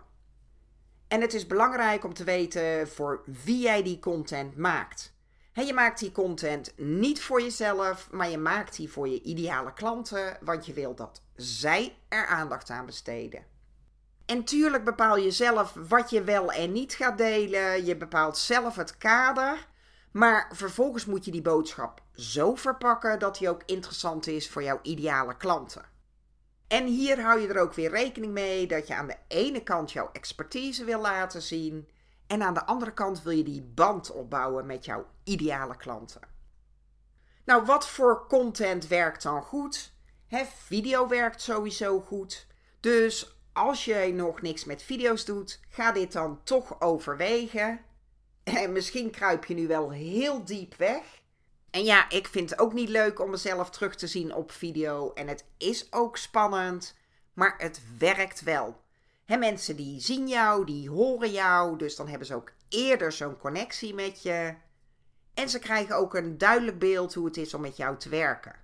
En 1.08 1.22
het 1.22 1.34
is 1.34 1.48
belangrijk 1.48 2.04
om 2.04 2.14
te 2.14 2.24
weten 2.24 2.88
voor 2.88 3.24
wie 3.44 3.60
jij 3.60 3.84
die 3.84 4.00
content 4.00 4.58
maakt. 4.58 5.14
je 5.54 5.74
maakt 5.74 6.00
die 6.00 6.12
content 6.12 6.74
niet 6.78 7.22
voor 7.22 7.42
jezelf, 7.42 8.12
maar 8.12 8.30
je 8.30 8.38
maakt 8.38 8.76
die 8.76 8.92
voor 8.92 9.08
je 9.08 9.22
ideale 9.22 9.74
klanten, 9.74 10.38
want 10.42 10.66
je 10.66 10.74
wil 10.74 10.96
dat 10.96 11.22
zij 11.36 11.98
er 12.08 12.26
aandacht 12.26 12.70
aan 12.70 12.86
besteden. 12.86 13.46
En 14.32 14.44
tuurlijk 14.44 14.84
bepaal 14.84 15.18
je 15.18 15.32
zelf 15.32 15.74
wat 15.88 16.10
je 16.10 16.24
wel 16.24 16.52
en 16.52 16.72
niet 16.72 16.94
gaat 16.94 17.18
delen. 17.18 17.86
Je 17.86 17.98
bepaalt 17.98 18.38
zelf 18.38 18.76
het 18.76 18.98
kader. 18.98 19.68
Maar 20.12 20.50
vervolgens 20.54 21.06
moet 21.06 21.26
je 21.26 21.32
die 21.32 21.42
boodschap 21.42 22.02
zo 22.14 22.56
verpakken 22.56 23.20
dat 23.20 23.38
die 23.38 23.50
ook 23.50 23.64
interessant 23.66 24.28
is 24.28 24.50
voor 24.50 24.64
jouw 24.64 24.80
ideale 24.82 25.38
klanten. 25.38 25.86
En 26.68 26.86
hier 26.86 27.22
hou 27.22 27.40
je 27.40 27.48
er 27.48 27.62
ook 27.62 27.74
weer 27.74 27.90
rekening 27.90 28.34
mee 28.34 28.68
dat 28.68 28.88
je 28.88 28.96
aan 28.96 29.08
de 29.08 29.18
ene 29.28 29.64
kant 29.64 29.92
jouw 29.92 30.10
expertise 30.14 30.84
wil 30.84 31.02
laten 31.02 31.42
zien. 31.42 31.90
En 32.28 32.42
aan 32.42 32.54
de 32.54 32.66
andere 32.66 32.94
kant 32.94 33.24
wil 33.24 33.34
je 33.34 33.44
die 33.44 33.62
band 33.62 34.12
opbouwen 34.12 34.66
met 34.66 34.86
jouw 34.86 35.06
ideale 35.24 35.78
klanten. 35.78 36.22
Nou, 37.46 37.66
wat 37.66 37.88
voor 37.88 38.28
content 38.28 38.88
werkt 38.88 39.24
dan 39.24 39.42
goed? 39.42 39.94
Video 40.66 41.08
werkt 41.08 41.42
sowieso 41.42 42.00
goed. 42.00 42.48
Dus 42.80 43.41
als 43.54 43.86
jij 43.86 44.12
nog 44.12 44.42
niks 44.42 44.66
met 44.66 44.84
video's 44.84 45.26
doet, 45.26 45.60
ga 45.70 45.92
dit 45.92 46.12
dan 46.12 46.44
toch 46.44 46.82
overwegen. 46.82 47.80
En 48.44 48.72
misschien 48.72 49.12
kruip 49.12 49.46
je 49.46 49.54
nu 49.54 49.68
wel 49.68 49.92
heel 49.92 50.46
diep 50.46 50.76
weg. 50.76 51.22
En 51.70 51.84
ja, 51.84 52.10
ik 52.10 52.28
vind 52.28 52.50
het 52.50 52.60
ook 52.60 52.74
niet 52.74 52.90
leuk 52.90 53.20
om 53.20 53.30
mezelf 53.30 53.70
terug 53.70 53.96
te 53.96 54.08
zien 54.08 54.34
op 54.34 54.52
video. 54.52 55.14
En 55.14 55.28
het 55.28 55.46
is 55.58 55.94
ook 55.94 56.18
spannend, 56.18 56.96
maar 57.34 57.56
het 57.58 57.82
werkt 57.98 58.42
wel. 58.42 58.82
He, 59.26 59.38
mensen 59.38 59.76
die 59.76 60.00
zien 60.00 60.28
jou, 60.28 60.66
die 60.66 60.90
horen 60.90 61.32
jou, 61.32 61.78
dus 61.78 61.96
dan 61.96 62.08
hebben 62.08 62.28
ze 62.28 62.36
ook 62.36 62.52
eerder 62.70 63.12
zo'n 63.12 63.38
connectie 63.38 63.94
met 63.94 64.24
je. 64.24 64.56
En 65.34 65.50
ze 65.50 65.60
krijgen 65.60 65.96
ook 65.96 66.16
een 66.16 66.38
duidelijk 66.38 66.80
beeld 66.80 67.14
hoe 67.14 67.26
het 67.26 67.38
is 67.38 67.54
om 67.54 67.62
met 67.62 67.78
jou 67.78 67.98
te 67.98 68.10
werken. 68.10 68.56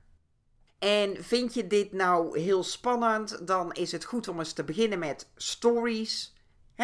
En 0.80 1.24
vind 1.24 1.54
je 1.54 1.68
dit 1.68 1.92
nou 1.92 2.40
heel 2.40 2.64
spannend, 2.64 3.48
dan 3.48 3.74
is 3.74 3.92
het 3.92 4.04
goed 4.04 4.28
om 4.28 4.40
eens 4.40 4.54
te 4.54 4.64
beginnen 4.64 5.00
met 5.00 5.28
stories. 5.36 6.34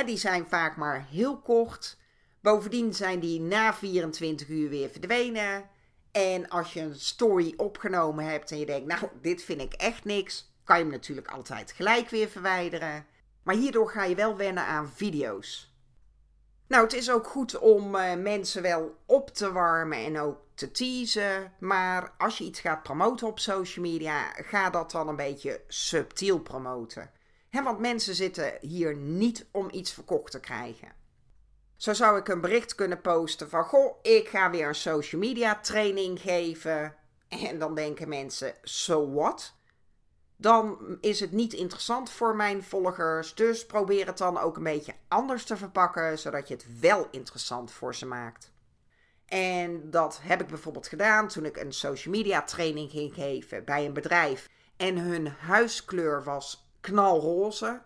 die 0.06 0.18
zijn 0.18 0.48
vaak 0.48 0.78
maar 0.78 1.08
heel 1.10 1.38
kort. 1.38 1.98
Bovendien 2.42 2.94
zijn 2.94 3.20
die 3.20 3.42
na 3.42 3.74
24 3.74 4.48
uur 4.48 4.70
weer 4.70 4.90
verdwenen. 4.90 5.70
En 6.12 6.50
als 6.50 6.74
je 6.74 6.82
een 6.82 6.96
story 6.96 7.54
opgenomen 7.58 8.26
hebt 8.26 8.52
en 8.52 8.60
je 8.60 8.66
denkt, 8.66 8.88
nou, 8.88 9.12
dit 9.22 9.44
vind 9.44 9.62
ik 9.62 9.74
echt 9.74 10.04
niks, 10.04 10.52
kan 10.64 10.78
je 10.78 10.84
hem 10.84 10.92
natuurlijk 10.92 11.28
altijd 11.28 11.72
gelijk 11.72 12.10
weer 12.10 12.30
verwijderen. 12.30 13.06
Maar 13.44 13.56
hierdoor 13.56 13.90
ga 13.90 14.04
je 14.04 14.16
wel 14.16 14.36
wennen 14.36 14.66
aan 14.66 14.92
video's. 14.96 15.73
Nou, 16.74 16.86
het 16.86 16.94
is 16.94 17.12
ook 17.12 17.28
goed 17.28 17.58
om 17.58 17.96
uh, 17.96 18.14
mensen 18.14 18.62
wel 18.62 18.96
op 19.06 19.30
te 19.30 19.52
warmen 19.52 19.98
en 19.98 20.20
ook 20.20 20.38
te 20.54 20.72
teasen. 20.72 21.52
Maar 21.60 22.14
als 22.18 22.38
je 22.38 22.44
iets 22.44 22.60
gaat 22.60 22.84
promoten 22.84 23.28
op 23.28 23.40
social 23.40 23.86
media, 23.86 24.32
ga 24.36 24.70
dat 24.70 24.92
dan 24.92 25.08
een 25.08 25.16
beetje 25.16 25.62
subtiel 25.68 26.40
promoten. 26.40 27.12
want 27.52 27.80
mensen 27.80 28.16
zitten 28.16 28.58
hier 28.62 28.96
niet 28.96 29.46
om 29.52 29.68
iets 29.72 29.94
verkocht 29.94 30.32
te 30.32 30.40
krijgen. 30.40 30.92
Zo 31.76 31.94
zou 31.94 32.18
ik 32.18 32.28
een 32.28 32.42
bericht 32.42 32.76
kunnen 32.76 33.02
posten 33.02 33.50
van: 33.50 33.64
Goh, 33.64 33.98
ik 34.02 34.28
ga 34.28 34.50
weer 34.50 34.68
een 34.68 34.76
social 34.76 35.22
media 35.22 35.60
training 35.60 36.22
geven. 36.22 36.96
En 37.28 37.60
dan 37.60 37.76
denken 37.76 38.10
mensen: 38.10 38.54
So 38.64 39.14
what? 39.14 39.54
Dan 40.44 40.98
is 41.02 41.20
het 41.20 41.32
niet 41.32 41.54
interessant 41.54 42.10
voor 42.10 42.36
mijn 42.36 42.64
volgers. 42.64 43.36
Dus 43.36 43.66
probeer 43.66 44.06
het 44.06 44.18
dan 44.18 44.38
ook 44.38 44.58
een 44.58 44.64
beetje 44.64 44.94
anders 45.08 45.44
te 45.44 45.58
verpakken, 45.58 46.20
zodat 46.20 46.48
je 46.48 46.54
het 46.54 46.80
wel 46.80 47.08
interessant 47.12 47.72
voor 47.72 47.96
ze 47.96 48.06
maakt. 48.06 48.52
En 49.26 49.90
dat 49.90 50.20
heb 50.22 50.42
ik 50.42 50.48
bijvoorbeeld 50.48 50.88
gedaan 50.88 51.28
toen 51.28 51.46
ik 51.46 51.58
een 51.58 51.74
social 51.74 52.14
media 52.14 52.42
training 52.42 52.92
ging 52.92 53.14
geven 53.14 53.66
bij 53.66 53.86
een 53.86 53.94
bedrijf. 53.94 54.50
En 54.78 54.98
hun 54.98 55.28
huiskleur 55.28 56.24
was 56.24 56.70
knalroze. 56.82 57.82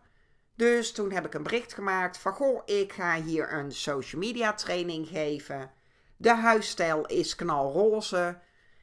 Dus 0.56 0.91
toen 0.91 1.12
heb 1.12 1.26
ik 1.26 1.34
een 1.34 1.43
bericht 1.43 1.74
gemaakt 1.74 2.17
van 2.17 2.34
goh, 2.34 2.62
ik 2.65 2.93
ga 2.93 3.22
hier 3.22 3.54
een 3.54 3.72
social 3.72 4.22
media 4.22 4.54
training 4.54 5.08
geven. 5.08 5.72
De 6.15 6.36
huisstijl 6.36 7.06
is 7.06 7.36
knalroze. 7.36 8.39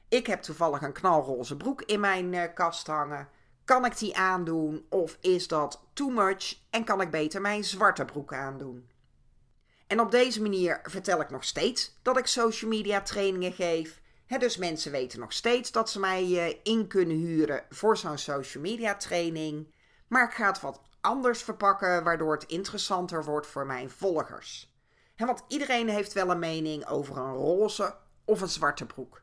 Ik 0.09 0.27
heb 0.27 0.43
toevallig 0.43 0.83
een 0.83 0.93
knalroze 0.93 1.57
broek 1.57 1.83
in 1.83 2.01
mijn 2.01 2.33
uh, 2.33 2.43
kast 2.55 2.87
hangen. 2.87 3.29
Kan 3.65 3.85
ik 3.85 3.99
die 3.99 4.17
aandoen 4.17 4.87
of 4.89 5.19
is 5.21 5.49
dat 5.49 5.85
too 5.93 6.09
much 6.09 6.59
en 6.71 6.85
kan 6.85 7.01
ik 7.01 7.11
beter 7.11 7.41
mijn 7.41 7.65
zwarte 7.65 8.05
broek 8.05 8.33
aandoen? 8.33 8.91
En 9.87 10.01
op 10.01 10.11
deze 10.11 10.43
manier 10.43 10.81
vertel 10.83 11.21
ik 11.21 11.31
nog 11.31 11.45
steeds 11.45 11.99
dat 12.03 12.19
ik 12.19 12.27
social 12.27 12.71
media 12.71 13.01
trainingen 13.01 13.53
geef. 13.53 14.03
dus 14.39 14.57
mensen 14.57 14.93
weten 14.93 15.21
nog 15.21 15.33
steeds 15.33 15.73
dat 15.73 15.91
ze 15.91 16.01
mij 16.01 16.25
uh, 16.25 16.55
in 16.63 16.87
kunnen 16.87 17.17
huren 17.17 17.65
voor 17.71 17.97
zo'n 17.97 18.19
social 18.19 18.63
media 18.63 18.95
training. 18.95 19.75
Maar 20.09 20.25
ik 20.25 20.35
ga 20.35 20.47
het 20.47 20.61
wat 20.61 20.81
anders 21.01 21.43
verpakken, 21.43 22.05
waardoor 22.05 22.33
het 22.33 22.45
interessanter 22.45 23.25
wordt 23.25 23.47
voor 23.47 23.67
mijn 23.67 23.91
volgers. 23.91 24.75
want 25.17 25.45
iedereen 25.49 25.89
heeft 25.89 26.13
wel 26.13 26.31
een 26.31 26.39
mening 26.39 26.87
over 26.87 27.17
een 27.17 27.35
roze 27.35 27.97
of 28.25 28.41
een 28.41 28.49
zwarte 28.49 28.87
broek. 28.87 29.23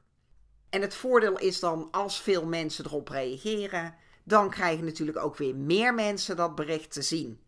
En 0.70 0.82
het 0.82 0.94
voordeel 0.94 1.40
is 1.40 1.60
dan, 1.60 1.88
als 1.92 2.22
veel 2.22 2.46
mensen 2.46 2.86
erop 2.86 3.08
reageren, 3.08 3.96
dan 4.24 4.50
krijgen 4.50 4.86
natuurlijk 4.86 5.18
ook 5.18 5.36
weer 5.36 5.56
meer 5.56 5.94
mensen 5.94 6.36
dat 6.36 6.56
bericht 6.56 6.92
te 6.92 7.02
zien. 7.02 7.40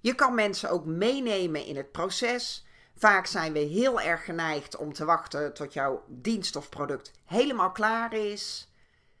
Je 0.00 0.14
kan 0.14 0.34
mensen 0.34 0.70
ook 0.70 0.84
meenemen 0.84 1.64
in 1.66 1.76
het 1.76 1.92
proces. 1.92 2.66
Vaak 2.96 3.26
zijn 3.26 3.52
we 3.52 3.58
heel 3.58 4.00
erg 4.00 4.24
geneigd 4.24 4.76
om 4.76 4.92
te 4.92 5.04
wachten 5.04 5.54
tot 5.54 5.72
jouw 5.72 6.04
dienst 6.08 6.56
of 6.56 6.68
product 6.68 7.10
helemaal 7.24 7.72
klaar 7.72 8.12
is. 8.12 8.72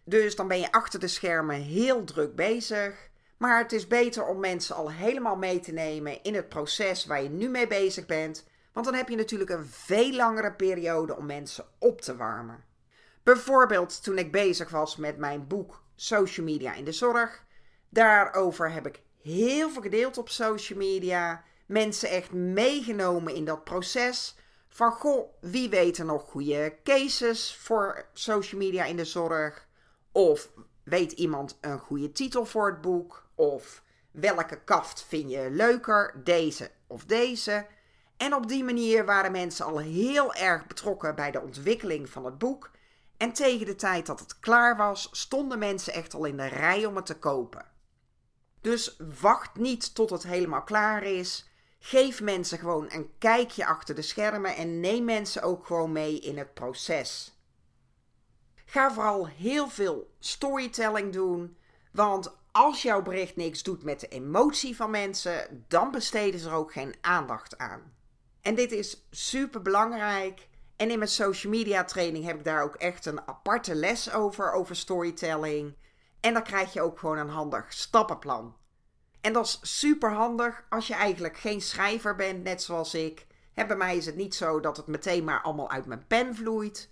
Dus 0.04 0.36
dan 0.36 0.48
ben 0.48 0.58
je 0.58 0.72
achter 0.72 1.00
de 1.00 1.08
schermen 1.08 1.56
heel 1.56 2.04
druk 2.04 2.34
bezig. 2.34 3.10
Maar 3.36 3.58
het 3.58 3.72
is 3.72 3.86
beter 3.86 4.26
om 4.26 4.40
mensen 4.40 4.74
al 4.74 4.90
helemaal 4.90 5.36
mee 5.36 5.60
te 5.60 5.72
nemen 5.72 6.22
in 6.22 6.34
het 6.34 6.48
proces 6.48 7.06
waar 7.06 7.22
je 7.22 7.28
nu 7.28 7.48
mee 7.48 7.66
bezig 7.66 8.06
bent. 8.06 8.46
Want 8.72 8.86
dan 8.86 8.94
heb 8.94 9.08
je 9.08 9.16
natuurlijk 9.16 9.50
een 9.50 9.66
veel 9.66 10.12
langere 10.12 10.52
periode 10.52 11.16
om 11.16 11.26
mensen 11.26 11.64
op 11.78 12.00
te 12.00 12.16
warmen. 12.16 12.64
Bijvoorbeeld 13.22 14.02
toen 14.02 14.18
ik 14.18 14.32
bezig 14.32 14.70
was 14.70 14.96
met 14.96 15.18
mijn 15.18 15.46
boek 15.46 15.83
Social 15.96 16.46
Media 16.46 16.74
in 16.74 16.84
de 16.84 16.92
Zorg. 16.92 17.44
Daarover 17.88 18.72
heb 18.72 18.86
ik 18.86 19.02
heel 19.22 19.70
veel 19.70 19.82
gedeeld 19.82 20.18
op 20.18 20.28
social 20.28 20.78
media. 20.78 21.44
Mensen 21.66 22.08
echt 22.08 22.32
meegenomen 22.32 23.34
in 23.34 23.44
dat 23.44 23.64
proces. 23.64 24.36
Van 24.68 24.92
goh, 24.92 25.32
wie 25.40 25.68
weet 25.68 25.98
er 25.98 26.04
nog 26.04 26.22
goede 26.22 26.76
cases 26.84 27.56
voor 27.56 28.06
social 28.12 28.60
media 28.60 28.84
in 28.84 28.96
de 28.96 29.04
zorg? 29.04 29.66
Of 30.12 30.50
weet 30.82 31.12
iemand 31.12 31.58
een 31.60 31.78
goede 31.78 32.12
titel 32.12 32.44
voor 32.44 32.66
het 32.66 32.80
boek? 32.80 33.26
Of 33.34 33.82
welke 34.10 34.60
kaft 34.64 35.04
vind 35.08 35.30
je 35.30 35.48
leuker, 35.50 36.20
deze 36.24 36.70
of 36.86 37.04
deze? 37.04 37.66
En 38.16 38.34
op 38.34 38.48
die 38.48 38.64
manier 38.64 39.04
waren 39.04 39.32
mensen 39.32 39.64
al 39.64 39.78
heel 39.78 40.34
erg 40.34 40.66
betrokken 40.66 41.14
bij 41.14 41.30
de 41.30 41.40
ontwikkeling 41.40 42.10
van 42.10 42.24
het 42.24 42.38
boek. 42.38 42.70
En 43.16 43.32
tegen 43.32 43.66
de 43.66 43.76
tijd 43.76 44.06
dat 44.06 44.20
het 44.20 44.38
klaar 44.38 44.76
was, 44.76 45.08
stonden 45.12 45.58
mensen 45.58 45.92
echt 45.92 46.14
al 46.14 46.24
in 46.24 46.36
de 46.36 46.46
rij 46.46 46.86
om 46.86 46.96
het 46.96 47.06
te 47.06 47.18
kopen. 47.18 47.66
Dus 48.60 48.96
wacht 49.20 49.56
niet 49.56 49.94
tot 49.94 50.10
het 50.10 50.22
helemaal 50.22 50.62
klaar 50.62 51.02
is. 51.02 51.48
Geef 51.78 52.20
mensen 52.20 52.58
gewoon 52.58 52.86
een 52.92 53.10
kijkje 53.18 53.66
achter 53.66 53.94
de 53.94 54.02
schermen 54.02 54.56
en 54.56 54.80
neem 54.80 55.04
mensen 55.04 55.42
ook 55.42 55.66
gewoon 55.66 55.92
mee 55.92 56.20
in 56.20 56.38
het 56.38 56.54
proces. 56.54 57.38
Ga 58.64 58.92
vooral 58.92 59.26
heel 59.26 59.68
veel 59.68 60.14
storytelling 60.18 61.12
doen, 61.12 61.56
want 61.92 62.36
als 62.50 62.82
jouw 62.82 63.02
bericht 63.02 63.36
niks 63.36 63.62
doet 63.62 63.82
met 63.82 64.00
de 64.00 64.08
emotie 64.08 64.76
van 64.76 64.90
mensen, 64.90 65.64
dan 65.68 65.90
besteden 65.90 66.40
ze 66.40 66.48
er 66.48 66.54
ook 66.54 66.72
geen 66.72 66.94
aandacht 67.00 67.58
aan. 67.58 67.94
En 68.40 68.54
dit 68.54 68.72
is 68.72 69.06
super 69.10 69.62
belangrijk. 69.62 70.48
En 70.76 70.90
in 70.90 70.98
mijn 70.98 71.10
social 71.10 71.52
media 71.52 71.84
training 71.84 72.24
heb 72.24 72.36
ik 72.36 72.44
daar 72.44 72.62
ook 72.62 72.74
echt 72.74 73.06
een 73.06 73.28
aparte 73.28 73.74
les 73.74 74.12
over, 74.12 74.52
over 74.52 74.76
storytelling. 74.76 75.76
En 76.20 76.32
dan 76.32 76.42
krijg 76.42 76.72
je 76.72 76.82
ook 76.82 76.98
gewoon 76.98 77.18
een 77.18 77.28
handig 77.28 77.72
stappenplan. 77.72 78.56
En 79.20 79.32
dat 79.32 79.44
is 79.44 79.78
super 79.78 80.12
handig 80.12 80.64
als 80.68 80.86
je 80.86 80.94
eigenlijk 80.94 81.36
geen 81.36 81.60
schrijver 81.60 82.16
bent, 82.16 82.42
net 82.42 82.62
zoals 82.62 82.94
ik. 82.94 83.26
bij 83.54 83.76
mij 83.76 83.96
is 83.96 84.06
het 84.06 84.16
niet 84.16 84.34
zo 84.34 84.60
dat 84.60 84.76
het 84.76 84.86
meteen 84.86 85.24
maar 85.24 85.42
allemaal 85.42 85.70
uit 85.70 85.86
mijn 85.86 86.06
pen 86.06 86.34
vloeit. 86.34 86.90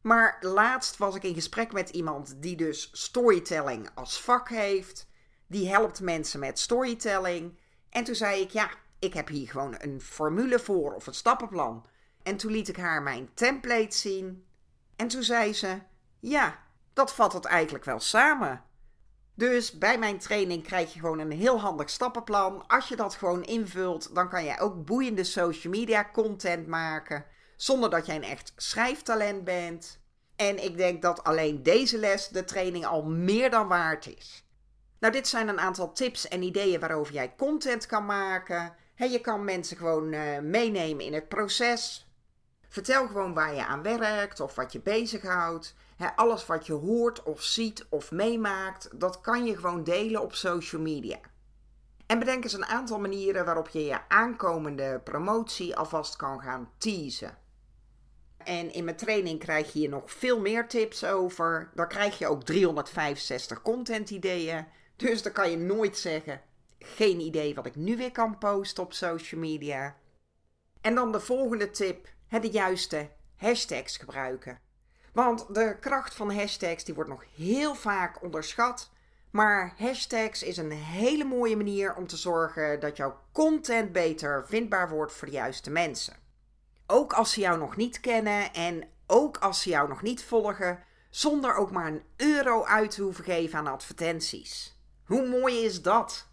Maar 0.00 0.36
laatst 0.40 0.96
was 0.96 1.14
ik 1.14 1.22
in 1.22 1.34
gesprek 1.34 1.72
met 1.72 1.90
iemand 1.90 2.42
die 2.42 2.56
dus 2.56 2.90
storytelling 2.92 3.90
als 3.94 4.20
vak 4.20 4.48
heeft. 4.48 5.08
Die 5.46 5.68
helpt 5.68 6.00
mensen 6.00 6.40
met 6.40 6.58
storytelling. 6.58 7.58
En 7.90 8.04
toen 8.04 8.14
zei 8.14 8.40
ik, 8.40 8.50
ja, 8.50 8.70
ik 8.98 9.14
heb 9.14 9.28
hier 9.28 9.48
gewoon 9.48 9.74
een 9.78 10.00
formule 10.00 10.58
voor 10.58 10.94
of 10.94 11.06
een 11.06 11.14
stappenplan. 11.14 11.86
En 12.22 12.36
toen 12.36 12.52
liet 12.52 12.68
ik 12.68 12.76
haar 12.76 13.02
mijn 13.02 13.30
template 13.34 13.96
zien. 13.96 14.44
En 14.96 15.08
toen 15.08 15.22
zei 15.22 15.54
ze: 15.54 15.78
Ja, 16.20 16.58
dat 16.92 17.14
vat 17.14 17.32
het 17.32 17.44
eigenlijk 17.44 17.84
wel 17.84 18.00
samen. 18.00 18.64
Dus 19.34 19.78
bij 19.78 19.98
mijn 19.98 20.18
training 20.18 20.62
krijg 20.62 20.92
je 20.92 21.00
gewoon 21.00 21.18
een 21.18 21.32
heel 21.32 21.60
handig 21.60 21.90
stappenplan. 21.90 22.66
Als 22.66 22.88
je 22.88 22.96
dat 22.96 23.14
gewoon 23.14 23.44
invult, 23.44 24.14
dan 24.14 24.28
kan 24.28 24.44
jij 24.44 24.60
ook 24.60 24.84
boeiende 24.84 25.24
social 25.24 25.72
media 25.72 26.10
content 26.12 26.66
maken. 26.66 27.24
Zonder 27.56 27.90
dat 27.90 28.06
jij 28.06 28.16
een 28.16 28.22
echt 28.22 28.52
schrijftalent 28.56 29.44
bent. 29.44 30.00
En 30.36 30.64
ik 30.64 30.76
denk 30.76 31.02
dat 31.02 31.24
alleen 31.24 31.62
deze 31.62 31.98
les 31.98 32.28
de 32.28 32.44
training 32.44 32.86
al 32.86 33.04
meer 33.04 33.50
dan 33.50 33.68
waard 33.68 34.16
is. 34.16 34.44
Nou, 34.98 35.12
dit 35.12 35.28
zijn 35.28 35.48
een 35.48 35.60
aantal 35.60 35.92
tips 35.92 36.28
en 36.28 36.42
ideeën 36.42 36.80
waarover 36.80 37.14
jij 37.14 37.34
content 37.36 37.86
kan 37.86 38.06
maken. 38.06 38.74
je 38.94 39.20
kan 39.20 39.44
mensen 39.44 39.76
gewoon 39.76 40.12
uh, 40.12 40.38
meenemen 40.38 41.04
in 41.04 41.14
het 41.14 41.28
proces. 41.28 42.09
Vertel 42.70 43.06
gewoon 43.06 43.34
waar 43.34 43.54
je 43.54 43.66
aan 43.66 43.82
werkt 43.82 44.40
of 44.40 44.54
wat 44.54 44.72
je 44.72 44.80
bezighoudt. 44.80 45.74
alles 46.16 46.46
wat 46.46 46.66
je 46.66 46.72
hoort 46.72 47.22
of 47.22 47.42
ziet 47.42 47.86
of 47.88 48.10
meemaakt, 48.10 49.00
dat 49.00 49.20
kan 49.20 49.44
je 49.44 49.56
gewoon 49.56 49.84
delen 49.84 50.22
op 50.22 50.34
social 50.34 50.82
media. 50.82 51.18
En 52.06 52.18
bedenk 52.18 52.44
eens 52.44 52.52
een 52.52 52.64
aantal 52.64 53.00
manieren 53.00 53.44
waarop 53.44 53.68
je 53.68 53.84
je 53.84 54.08
aankomende 54.08 55.00
promotie 55.04 55.76
alvast 55.76 56.16
kan 56.16 56.40
gaan 56.40 56.70
teasen. 56.78 57.38
En 58.36 58.72
in 58.72 58.84
mijn 58.84 58.96
training 58.96 59.38
krijg 59.38 59.72
je 59.72 59.78
hier 59.78 59.88
nog 59.88 60.12
veel 60.12 60.40
meer 60.40 60.68
tips 60.68 61.04
over. 61.04 61.70
Dan 61.74 61.88
krijg 61.88 62.18
je 62.18 62.26
ook 62.26 62.44
365 62.44 63.62
content 63.62 64.10
ideeën. 64.10 64.66
Dus 64.96 65.22
dan 65.22 65.32
kan 65.32 65.50
je 65.50 65.56
nooit 65.56 65.98
zeggen: 65.98 66.40
geen 66.78 67.20
idee 67.20 67.54
wat 67.54 67.66
ik 67.66 67.76
nu 67.76 67.96
weer 67.96 68.12
kan 68.12 68.38
posten 68.38 68.82
op 68.82 68.92
social 68.92 69.40
media. 69.40 69.96
En 70.80 70.94
dan 70.94 71.12
de 71.12 71.20
volgende 71.20 71.70
tip 71.70 72.08
de 72.38 72.50
juiste 72.50 73.10
hashtags 73.36 73.96
gebruiken. 73.96 74.58
Want 75.12 75.54
de 75.54 75.76
kracht 75.80 76.14
van 76.14 76.32
hashtags 76.34 76.84
die 76.84 76.94
wordt 76.94 77.10
nog 77.10 77.24
heel 77.36 77.74
vaak 77.74 78.22
onderschat. 78.22 78.90
Maar 79.30 79.74
hashtags 79.76 80.42
is 80.42 80.56
een 80.56 80.70
hele 80.70 81.24
mooie 81.24 81.56
manier 81.56 81.94
om 81.94 82.06
te 82.06 82.16
zorgen 82.16 82.80
dat 82.80 82.96
jouw 82.96 83.18
content 83.32 83.92
beter 83.92 84.46
vindbaar 84.46 84.88
wordt 84.88 85.12
voor 85.12 85.28
de 85.28 85.34
juiste 85.34 85.70
mensen. 85.70 86.16
Ook 86.86 87.12
als 87.12 87.32
ze 87.32 87.40
jou 87.40 87.58
nog 87.58 87.76
niet 87.76 88.00
kennen 88.00 88.52
en 88.52 88.88
ook 89.06 89.36
als 89.36 89.62
ze 89.62 89.68
jou 89.68 89.88
nog 89.88 90.02
niet 90.02 90.24
volgen, 90.24 90.82
zonder 91.10 91.54
ook 91.54 91.70
maar 91.70 91.86
een 91.86 92.02
euro 92.16 92.64
uit 92.64 92.90
te 92.90 93.02
hoeven 93.02 93.24
geven 93.24 93.58
aan 93.58 93.66
advertenties. 93.66 94.78
Hoe 95.04 95.28
mooi 95.28 95.64
is 95.64 95.82
dat? 95.82 96.28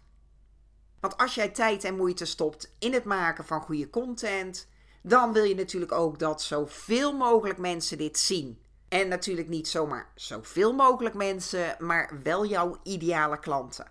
Want 1.00 1.16
als 1.16 1.34
jij 1.34 1.48
tijd 1.48 1.84
en 1.84 1.96
moeite 1.96 2.24
stopt 2.24 2.74
in 2.78 2.92
het 2.92 3.04
maken 3.04 3.44
van 3.44 3.60
goede 3.60 3.90
content, 3.90 4.67
dan 5.02 5.32
wil 5.32 5.44
je 5.44 5.54
natuurlijk 5.54 5.92
ook 5.92 6.18
dat 6.18 6.42
zoveel 6.42 7.12
mogelijk 7.16 7.58
mensen 7.58 7.98
dit 7.98 8.18
zien. 8.18 8.62
En 8.88 9.08
natuurlijk 9.08 9.48
niet 9.48 9.68
zomaar 9.68 10.12
zoveel 10.14 10.72
mogelijk 10.72 11.14
mensen, 11.14 11.76
maar 11.78 12.20
wel 12.22 12.46
jouw 12.46 12.76
ideale 12.82 13.38
klanten. 13.38 13.86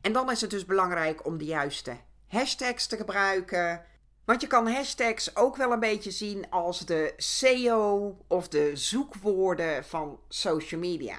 En 0.00 0.12
dan 0.12 0.30
is 0.30 0.40
het 0.40 0.50
dus 0.50 0.64
belangrijk 0.64 1.26
om 1.26 1.38
de 1.38 1.44
juiste 1.44 1.96
hashtags 2.26 2.86
te 2.86 2.96
gebruiken. 2.96 3.84
Want 4.24 4.40
je 4.40 4.46
kan 4.46 4.68
hashtags 4.68 5.36
ook 5.36 5.56
wel 5.56 5.72
een 5.72 5.80
beetje 5.80 6.10
zien 6.10 6.50
als 6.50 6.78
de 6.78 7.12
SEO 7.16 8.16
of 8.28 8.48
de 8.48 8.70
zoekwoorden 8.76 9.84
van 9.84 10.20
social 10.28 10.80
media. 10.80 11.16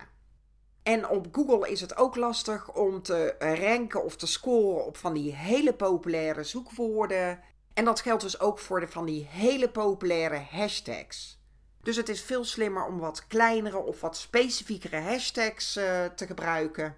En 0.83 1.09
op 1.09 1.27
Google 1.31 1.69
is 1.69 1.81
het 1.81 1.97
ook 1.97 2.15
lastig 2.15 2.73
om 2.73 3.01
te 3.01 3.35
ranken 3.39 4.03
of 4.03 4.15
te 4.15 4.27
scoren 4.27 4.85
op 4.85 4.97
van 4.97 5.13
die 5.13 5.35
hele 5.35 5.73
populaire 5.73 6.43
zoekwoorden. 6.43 7.39
En 7.77 7.85
dat 7.85 8.01
geldt 8.01 8.23
dus 8.23 8.39
ook 8.39 8.59
voor 8.59 8.79
de 8.79 8.87
van 8.87 9.05
die 9.05 9.27
hele 9.29 9.69
populaire 9.69 10.45
hashtags. 10.51 11.39
Dus 11.81 11.95
het 11.95 12.09
is 12.09 12.21
veel 12.21 12.43
slimmer 12.43 12.85
om 12.85 12.99
wat 12.99 13.27
kleinere 13.27 13.77
of 13.77 14.01
wat 14.01 14.17
specifiekere 14.17 14.99
hashtags 14.99 15.77
uh, 15.77 16.05
te 16.05 16.25
gebruiken. 16.25 16.95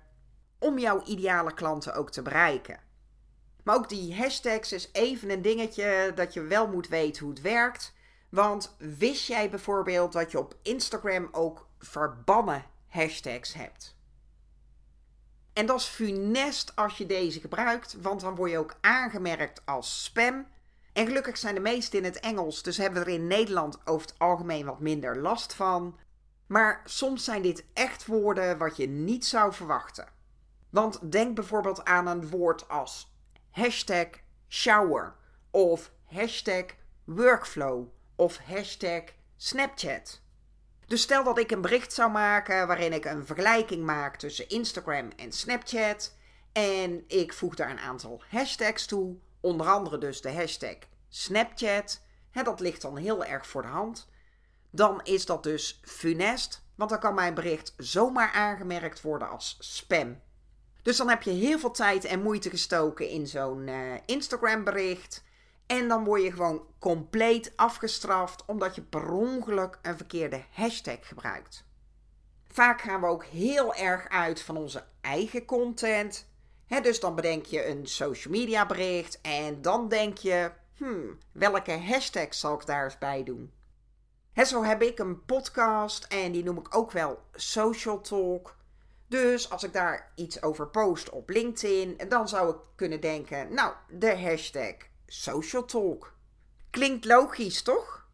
Om 0.60 0.80
jouw 0.80 1.04
ideale 1.04 1.54
klanten 1.54 1.94
ook 1.94 2.12
te 2.12 2.22
bereiken. 2.22 2.80
Maar 3.63 3.76
ook 3.76 3.89
die 3.89 4.15
hashtags 4.15 4.72
is 4.72 4.89
even 4.92 5.30
een 5.30 5.42
dingetje 5.42 6.12
dat 6.15 6.34
je 6.34 6.42
wel 6.42 6.68
moet 6.68 6.88
weten 6.88 7.24
hoe 7.24 7.34
het 7.34 7.42
werkt. 7.42 7.94
Want 8.30 8.76
wist 8.78 9.28
jij 9.28 9.50
bijvoorbeeld 9.50 10.12
dat 10.12 10.32
je 10.32 10.39
op 10.39 10.56
Instagram 10.62 11.30
ook 11.32 11.68
verbannen 11.80 12.65
hashtags 12.88 13.54
hebt? 13.54 13.96
En 15.54 15.65
dat 15.65 15.80
is 15.80 15.86
funest 15.86 16.76
als 16.76 16.98
je 16.98 17.06
deze 17.06 17.39
gebruikt, 17.39 17.96
want 18.02 18.22
dan 18.22 18.36
word 18.36 18.52
je 18.52 18.58
ook 18.58 18.76
aangemerkt 18.82 19.62
als 19.65 20.04
spam. 20.04 20.48
En 21.00 21.06
gelukkig 21.06 21.38
zijn 21.38 21.56
de 21.56 21.62
meeste 21.62 21.98
in 21.98 22.04
het 22.04 22.20
Engels, 22.20 22.64
dus 22.64 22.78
hebben 22.78 23.04
we 23.04 23.10
er 23.10 23.16
in 23.16 23.28
Nederland 23.28 23.78
over 23.86 24.08
het 24.08 24.20
algemeen 24.20 24.66
wat 24.66 24.80
minder 24.80 25.22
last 25.22 25.54
van. 25.54 25.98
Maar 26.48 26.82
soms 26.86 27.24
zijn 27.24 27.42
dit 27.42 27.66
echt 27.74 28.06
woorden 28.06 28.58
wat 28.58 28.78
je 28.78 28.88
niet 28.88 29.26
zou 29.26 29.54
verwachten. 29.54 30.08
Want 30.70 31.12
denk 31.12 31.36
bijvoorbeeld 31.36 31.86
aan 31.86 32.08
een 32.08 32.30
woord 32.30 32.70
als 32.70 33.16
hashtag 33.52 34.08
shower 34.50 35.16
of 35.52 35.92
hashtag 36.06 36.66
workflow 37.04 37.88
of 38.16 38.38
hashtag 38.38 39.04
Snapchat. 39.38 40.22
Dus 40.86 41.02
stel 41.02 41.24
dat 41.24 41.40
ik 41.40 41.52
een 41.52 41.62
bericht 41.62 41.94
zou 41.94 42.12
maken 42.12 42.68
waarin 42.68 42.94
ik 42.94 43.06
een 43.06 43.26
vergelijking 43.26 43.86
maak 43.86 44.16
tussen 44.18 44.50
Instagram 44.50 45.10
en 45.16 45.32
Snapchat 45.32 46.16
en 46.52 47.04
ik 47.08 47.34
voeg 47.34 47.56
daar 47.56 47.70
een 47.70 47.80
aantal 47.80 48.24
hashtags 48.30 48.86
toe, 48.86 49.16
onder 49.41 49.67
andere 49.67 49.97
dus 49.97 50.21
de 50.21 50.32
hashtag 50.32 50.78
Snapchat. 51.10 52.02
Hè, 52.32 52.43
dat 52.43 52.60
ligt 52.60 52.82
dan 52.82 52.97
heel 52.97 53.25
erg 53.25 53.47
voor 53.47 53.62
de 53.62 53.67
hand. 53.67 54.08
Dan 54.71 55.02
is 55.04 55.25
dat 55.25 55.43
dus 55.43 55.80
funest, 55.84 56.63
want 56.75 56.89
dan 56.89 56.99
kan 56.99 57.13
mijn 57.13 57.34
bericht 57.34 57.73
zomaar 57.78 58.32
aangemerkt 58.32 59.02
worden 59.02 59.30
als 59.30 59.58
spam. 59.60 60.21
Dus 60.82 60.97
dan 60.97 61.10
heb 61.10 61.23
je 61.23 61.32
heel 61.32 61.60
veel 61.60 61.71
tijd 61.71 62.06
en 62.06 62.21
moeite 62.21 62.49
gestoken 62.49 63.10
in 63.10 63.28
zo'n 63.28 63.67
uh, 63.67 63.93
Instagram 64.06 64.63
bericht. 64.63 65.23
En 65.65 65.88
dan 65.88 66.04
word 66.04 66.21
je 66.23 66.32
gewoon 66.32 66.65
compleet 66.80 67.54
afgestraft 67.56 68.45
omdat 68.45 68.75
je 68.75 68.82
per 68.82 69.12
ongeluk 69.12 69.80
een 69.82 69.97
verkeerde 69.97 70.43
hashtag 70.52 71.08
gebruikt. 71.08 71.65
Vaak 72.47 72.82
gaan 72.82 73.02
we 73.02 73.08
ook 73.08 73.25
heel 73.25 73.75
erg 73.75 74.10
uit 74.10 74.41
van 74.41 74.58
onze 74.58 74.84
eigen 75.02 75.45
content. 75.45 76.29
Dus 76.70 77.00
dan 77.00 77.16
bedenk 77.16 77.46
je 77.46 77.68
een 77.68 77.88
social 77.88 78.34
media 78.34 78.66
bericht 78.66 79.22
en 79.22 79.62
dan 79.62 79.90
denk 79.90 80.18
je, 80.18 80.52
hmm, 80.78 81.18
welke 81.32 81.72
hashtag 81.72 82.34
zal 82.34 82.54
ik 82.54 82.66
daar 82.66 82.84
eens 82.84 82.98
bij 82.98 83.24
doen? 83.24 83.54
zo 84.46 84.64
heb 84.64 84.82
ik 84.82 85.00
een 85.00 85.26
podcast 85.26 86.04
en 86.04 86.32
die 86.32 86.44
noem 86.44 86.58
ik 86.58 86.76
ook 86.76 86.92
wel 86.92 87.20
Social 87.34 88.02
Talk. 88.02 88.58
Dus 89.08 89.50
als 89.50 89.64
ik 89.64 89.74
daar 89.74 90.12
iets 90.16 90.42
over 90.42 90.68
post 90.68 91.10
op 91.10 91.30
LinkedIn, 91.30 91.98
dan 92.10 92.28
zou 92.28 92.50
ik 92.50 92.58
kunnen 92.76 93.02
denken, 93.02 93.54
nou, 93.54 93.74
de 93.90 94.18
hashtag 94.18 94.76
social 95.06 95.66
talk. 95.66 96.16
Klinkt 96.70 97.06
logisch, 97.06 97.62
toch? 97.62 98.08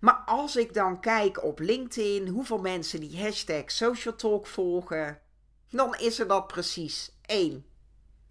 Maar 0.00 0.22
als 0.26 0.56
ik 0.56 0.74
dan 0.74 1.00
kijk 1.00 1.42
op 1.42 1.58
LinkedIn 1.58 2.28
hoeveel 2.28 2.58
mensen 2.58 3.00
die 3.00 3.22
hashtag 3.22 3.70
social 3.70 4.14
talk 4.16 4.46
volgen, 4.46 5.20
dan 5.70 5.96
is 5.98 6.18
er 6.18 6.28
dat 6.28 6.46
precies 6.46 7.17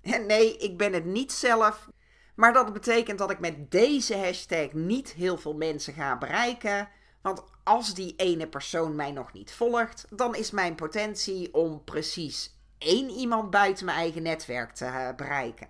En 0.01 0.25
nee, 0.25 0.57
ik 0.57 0.77
ben 0.77 0.93
het 0.93 1.05
niet 1.05 1.31
zelf, 1.31 1.89
maar 2.35 2.53
dat 2.53 2.73
betekent 2.73 3.17
dat 3.17 3.31
ik 3.31 3.39
met 3.39 3.71
deze 3.71 4.17
hashtag 4.17 4.73
niet 4.73 5.13
heel 5.13 5.37
veel 5.37 5.53
mensen 5.53 5.93
ga 5.93 6.17
bereiken. 6.17 6.89
Want 7.21 7.43
als 7.63 7.93
die 7.93 8.13
ene 8.15 8.47
persoon 8.47 8.95
mij 8.95 9.11
nog 9.11 9.33
niet 9.33 9.53
volgt, 9.53 10.05
dan 10.09 10.35
is 10.35 10.51
mijn 10.51 10.75
potentie 10.75 11.53
om 11.53 11.83
precies 11.83 12.55
één 12.77 13.09
iemand 13.09 13.49
buiten 13.49 13.85
mijn 13.85 13.97
eigen 13.97 14.23
netwerk 14.23 14.73
te 14.73 14.85
eh, 14.85 15.15
bereiken. 15.15 15.67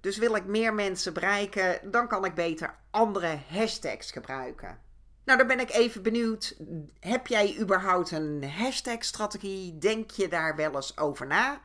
Dus 0.00 0.16
wil 0.16 0.34
ik 0.34 0.44
meer 0.44 0.74
mensen 0.74 1.12
bereiken, 1.12 1.90
dan 1.90 2.08
kan 2.08 2.24
ik 2.24 2.34
beter 2.34 2.74
andere 2.90 3.38
hashtags 3.48 4.10
gebruiken. 4.10 4.78
Nou, 5.24 5.38
dan 5.38 5.46
ben 5.46 5.60
ik 5.60 5.70
even 5.70 6.02
benieuwd. 6.02 6.56
Heb 7.00 7.26
jij 7.26 7.58
überhaupt 7.58 8.10
een 8.10 8.44
hashtag-strategie? 8.50 9.78
Denk 9.78 10.10
je 10.10 10.28
daar 10.28 10.56
wel 10.56 10.74
eens 10.74 10.98
over 10.98 11.26
na? 11.26 11.60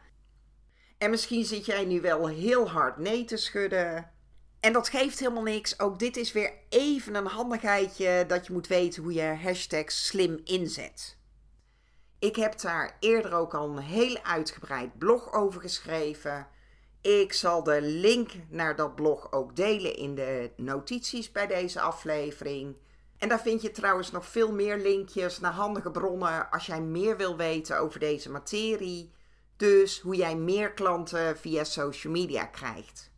En 1.00 1.10
misschien 1.10 1.46
zit 1.46 1.66
jij 1.66 1.86
nu 1.86 2.02
wel 2.02 2.28
heel 2.28 2.70
hard 2.70 2.98
nee 2.98 3.26
te 3.26 3.38
schudden. 3.38 4.12
En 4.60 4.74
dat 4.74 4.90
geeft 4.90 5.20
helemaal 5.20 5.44
niks. 5.44 5.80
Ook 5.80 6.00
dit 6.00 6.18
is 6.18 6.32
weer 6.32 6.52
even 6.70 7.16
een 7.16 7.26
handigheidje 7.26 8.26
dat 8.28 8.48
je 8.48 8.54
moet 8.54 8.68
weten 8.68 9.04
hoe 9.04 9.14
je 9.14 9.38
hashtags 9.44 10.08
slim 10.08 10.40
inzet. 10.44 11.18
Ik 12.20 12.36
heb 12.36 12.60
daar 12.60 12.98
eerder 13.00 13.34
ook 13.34 13.54
al 13.54 13.70
een 13.70 13.84
heel 13.84 14.18
uitgebreid 14.24 14.98
blog 14.98 15.34
over 15.34 15.62
geschreven. 15.62 16.48
Ik 17.02 17.34
zal 17.34 17.64
de 17.64 17.82
link 17.82 18.32
naar 18.50 18.76
dat 18.76 18.96
blog 18.96 19.32
ook 19.32 19.56
delen 19.56 19.96
in 19.96 20.16
de 20.16 20.52
notities 20.58 21.32
bij 21.32 21.48
deze 21.48 21.82
aflevering. 21.82 22.76
En 23.18 23.30
daar 23.30 23.42
vind 23.42 23.62
je 23.62 23.72
trouwens 23.72 24.12
nog 24.12 24.26
veel 24.26 24.52
meer 24.52 24.78
linkjes 24.78 25.40
naar 25.40 25.52
handige 25.52 25.92
bronnen 25.92 26.52
als 26.52 26.66
jij 26.66 26.82
meer 26.82 27.18
wil 27.18 27.38
weten 27.38 27.80
over 27.80 28.00
deze 28.00 28.32
materie. 28.32 29.12
Dus 29.60 30.00
hoe 30.00 30.16
jij 30.16 30.36
meer 30.36 30.72
klanten 30.72 31.38
via 31.38 31.64
social 31.64 32.14
media 32.14 32.46
krijgt. 32.46 33.12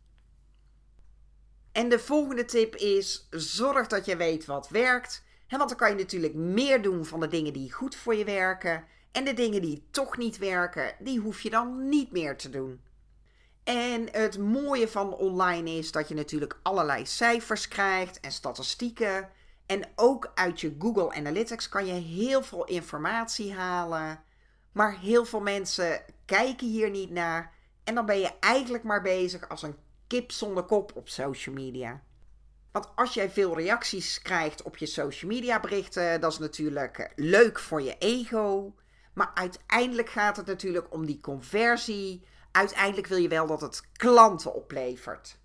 En 1.72 1.88
de 1.88 1.98
volgende 1.98 2.44
tip 2.44 2.76
is: 2.76 3.26
zorg 3.30 3.86
dat 3.86 4.04
je 4.04 4.16
weet 4.16 4.44
wat 4.44 4.68
werkt. 4.68 5.24
Want 5.48 5.68
dan 5.68 5.78
kan 5.78 5.90
je 5.90 6.02
natuurlijk 6.02 6.34
meer 6.34 6.82
doen 6.82 7.04
van 7.04 7.20
de 7.20 7.28
dingen 7.28 7.52
die 7.52 7.72
goed 7.72 7.96
voor 7.96 8.14
je 8.14 8.24
werken. 8.24 8.84
En 9.12 9.24
de 9.24 9.34
dingen 9.34 9.62
die 9.62 9.86
toch 9.90 10.16
niet 10.16 10.38
werken, 10.38 10.94
die 10.98 11.18
hoef 11.18 11.40
je 11.40 11.50
dan 11.50 11.88
niet 11.88 12.12
meer 12.12 12.36
te 12.36 12.50
doen. 12.50 12.80
En 13.64 14.08
het 14.10 14.38
mooie 14.38 14.88
van 14.88 15.14
online 15.14 15.70
is 15.70 15.92
dat 15.92 16.08
je 16.08 16.14
natuurlijk 16.14 16.58
allerlei 16.62 17.06
cijfers 17.06 17.68
krijgt 17.68 18.20
en 18.20 18.32
statistieken. 18.32 19.30
En 19.66 19.88
ook 19.96 20.32
uit 20.34 20.60
je 20.60 20.76
Google 20.78 21.12
Analytics 21.12 21.68
kan 21.68 21.86
je 21.86 21.92
heel 21.92 22.42
veel 22.42 22.64
informatie 22.64 23.52
halen. 23.52 24.22
Maar 24.72 24.98
heel 24.98 25.24
veel 25.24 25.40
mensen 25.40 26.02
kijken 26.24 26.66
hier 26.66 26.90
niet 26.90 27.10
naar. 27.10 27.52
En 27.84 27.94
dan 27.94 28.06
ben 28.06 28.18
je 28.18 28.30
eigenlijk 28.40 28.84
maar 28.84 29.02
bezig 29.02 29.48
als 29.48 29.62
een 29.62 29.76
kip 30.06 30.30
zonder 30.30 30.62
kop 30.62 30.92
op 30.94 31.08
social 31.08 31.54
media. 31.54 32.02
Want 32.72 32.88
als 32.94 33.14
jij 33.14 33.30
veel 33.30 33.56
reacties 33.56 34.22
krijgt 34.22 34.62
op 34.62 34.76
je 34.76 34.86
social 34.86 35.30
media 35.30 35.60
berichten, 35.60 36.20
dat 36.20 36.32
is 36.32 36.38
natuurlijk 36.38 37.12
leuk 37.16 37.58
voor 37.58 37.82
je 37.82 37.96
ego. 37.98 38.74
Maar 39.12 39.30
uiteindelijk 39.34 40.08
gaat 40.08 40.36
het 40.36 40.46
natuurlijk 40.46 40.92
om 40.92 41.06
die 41.06 41.20
conversie 41.20 42.24
uiteindelijk 42.52 43.06
wil 43.06 43.18
je 43.18 43.28
wel 43.28 43.46
dat 43.46 43.60
het 43.60 43.82
klanten 43.92 44.54
oplevert. 44.54 45.38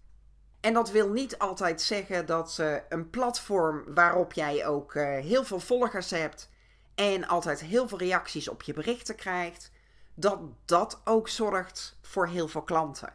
En 0.59 0.73
dat 0.73 0.91
wil 0.91 1.09
niet 1.09 1.37
altijd 1.37 1.81
zeggen 1.81 2.25
dat 2.25 2.63
een 2.89 3.09
platform 3.09 3.83
waarop 3.93 4.33
jij 4.33 4.67
ook 4.67 4.93
uh, 4.93 5.03
heel 5.03 5.43
veel 5.43 5.59
volgers 5.59 6.09
hebt 6.09 6.49
en 6.97 7.27
altijd 7.27 7.60
heel 7.60 7.88
veel 7.88 7.97
reacties 7.97 8.47
op 8.47 8.62
je 8.62 8.73
berichten 8.73 9.15
krijgt, 9.15 9.71
dat 10.13 10.39
dat 10.65 11.01
ook 11.03 11.29
zorgt 11.29 11.97
voor 12.01 12.27
heel 12.27 12.47
veel 12.47 12.62
klanten. 12.62 13.13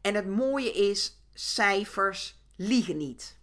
En 0.00 0.14
het 0.14 0.26
mooie 0.26 0.72
is, 0.72 1.22
cijfers 1.34 2.38
liegen 2.56 2.96
niet. 2.96 3.38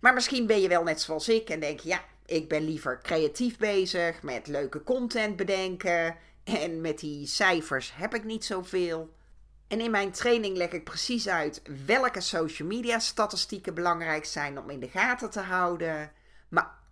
Maar 0.00 0.14
misschien 0.14 0.46
ben 0.46 0.60
je 0.60 0.68
wel 0.68 0.82
net 0.82 1.00
zoals 1.00 1.28
ik 1.28 1.50
en 1.50 1.60
denk 1.60 1.80
ja, 1.80 2.04
ik 2.26 2.48
ben 2.48 2.64
liever 2.64 3.00
creatief 3.02 3.58
bezig 3.58 4.22
met 4.22 4.46
leuke 4.46 4.82
content 4.82 5.36
bedenken 5.36 6.16
en 6.44 6.80
met 6.80 6.98
die 6.98 7.26
cijfers 7.26 7.94
heb 7.94 8.14
ik 8.14 8.24
niet 8.24 8.44
zoveel. 8.44 9.14
En 9.68 9.80
in 9.80 9.90
mijn 9.90 10.10
training 10.10 10.56
leg 10.56 10.70
ik 10.70 10.84
precies 10.84 11.28
uit 11.28 11.62
welke 11.86 12.20
social 12.20 12.68
media 12.68 12.98
statistieken 12.98 13.74
belangrijk 13.74 14.24
zijn 14.24 14.58
om 14.58 14.70
in 14.70 14.80
de 14.80 14.88
gaten 14.88 15.30
te 15.30 15.40
houden, 15.40 16.12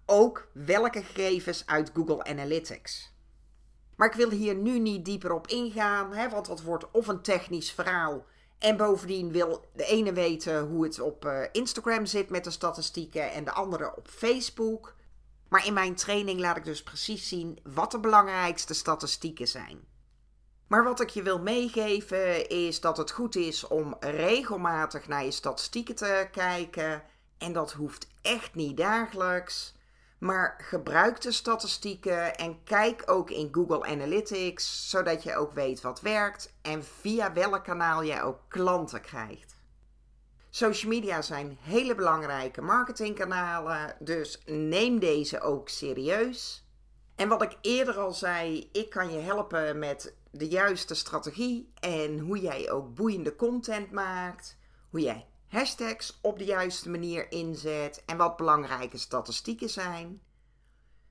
ook 0.06 0.48
welke 0.52 1.02
gegevens 1.02 1.66
uit 1.66 1.90
Google 1.94 2.24
Analytics. 2.24 3.14
Maar 3.96 4.08
ik 4.08 4.14
wil 4.14 4.30
hier 4.30 4.54
nu 4.54 4.78
niet 4.78 5.04
dieper 5.04 5.32
op 5.32 5.46
ingaan, 5.46 6.12
hè, 6.12 6.28
want 6.28 6.46
dat 6.46 6.62
wordt 6.62 6.90
of 6.90 7.08
een 7.08 7.22
technisch 7.22 7.72
verhaal. 7.72 8.24
En 8.58 8.76
bovendien 8.76 9.32
wil 9.32 9.64
de 9.74 9.84
ene 9.84 10.12
weten 10.12 10.66
hoe 10.66 10.84
het 10.84 11.00
op 11.00 11.24
uh, 11.24 11.42
Instagram 11.52 12.06
zit 12.06 12.30
met 12.30 12.44
de 12.44 12.50
statistieken 12.50 13.32
en 13.32 13.44
de 13.44 13.52
andere 13.52 13.96
op 13.96 14.08
Facebook. 14.08 14.94
Maar 15.48 15.66
in 15.66 15.72
mijn 15.72 15.94
training 15.94 16.40
laat 16.40 16.56
ik 16.56 16.64
dus 16.64 16.82
precies 16.82 17.28
zien 17.28 17.58
wat 17.62 17.90
de 17.90 18.00
belangrijkste 18.00 18.74
statistieken 18.74 19.48
zijn. 19.48 19.80
Maar 20.66 20.84
wat 20.84 21.00
ik 21.00 21.08
je 21.08 21.22
wil 21.22 21.38
meegeven 21.38 22.48
is 22.48 22.80
dat 22.80 22.96
het 22.96 23.10
goed 23.10 23.36
is 23.36 23.66
om 23.66 23.96
regelmatig 24.00 25.08
naar 25.08 25.24
je 25.24 25.30
statistieken 25.30 25.94
te 25.94 26.28
kijken. 26.32 27.02
En 27.38 27.52
dat 27.52 27.72
hoeft 27.72 28.08
echt 28.22 28.54
niet 28.54 28.76
dagelijks. 28.76 29.74
Maar 30.18 30.55
gebruik 30.59 31.20
de 31.20 31.33
statistieken 31.33 32.37
en 32.37 32.62
kijk 32.64 33.02
ook 33.07 33.31
in 33.31 33.48
Google 33.52 33.87
Analytics, 33.87 34.90
zodat 34.90 35.22
je 35.22 35.37
ook 35.37 35.52
weet 35.52 35.81
wat 35.81 36.00
werkt 36.00 36.52
en 36.62 36.85
via 36.85 37.33
welk 37.33 37.64
kanaal 37.64 38.02
je 38.02 38.22
ook 38.22 38.40
klanten 38.48 39.00
krijgt. 39.00 39.57
Social 40.50 40.92
media 40.92 41.22
zijn 41.22 41.59
hele 41.61 41.94
belangrijke 41.94 42.61
marketingkanalen, 42.61 43.96
dus 43.98 44.42
neem 44.46 44.98
deze 44.98 45.40
ook 45.40 45.68
serieus. 45.68 46.66
En 47.14 47.29
wat 47.29 47.42
ik 47.42 47.57
eerder 47.61 47.98
al 47.98 48.12
zei, 48.12 48.68
ik 48.72 48.90
kan 48.90 49.12
je 49.12 49.18
helpen 49.18 49.79
met 49.79 50.14
de 50.31 50.48
juiste 50.48 50.94
strategie 50.94 51.72
en 51.81 52.18
hoe 52.18 52.40
jij 52.40 52.70
ook 52.70 52.94
boeiende 52.94 53.37
content 53.37 53.90
maakt, 53.90 54.57
hoe 54.90 55.00
jij 55.00 55.26
hashtags 55.48 56.18
op 56.22 56.38
de 56.38 56.44
juiste 56.44 56.90
manier 56.90 57.32
inzet 57.32 58.02
en 58.06 58.16
wat 58.16 58.37
belangrijke 58.37 58.98
statistieken 58.98 59.70
zijn. 59.70 60.22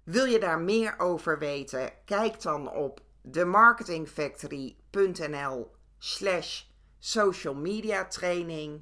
Wil 0.03 0.25
je 0.25 0.39
daar 0.39 0.59
meer 0.59 0.99
over 0.99 1.39
weten? 1.39 1.91
Kijk 2.05 2.41
dan 2.41 2.71
op 2.71 3.01
themarketingfactory.nl 3.31 5.71
slash 5.97 6.63
social 6.99 7.55
media 7.55 8.05
training. 8.05 8.81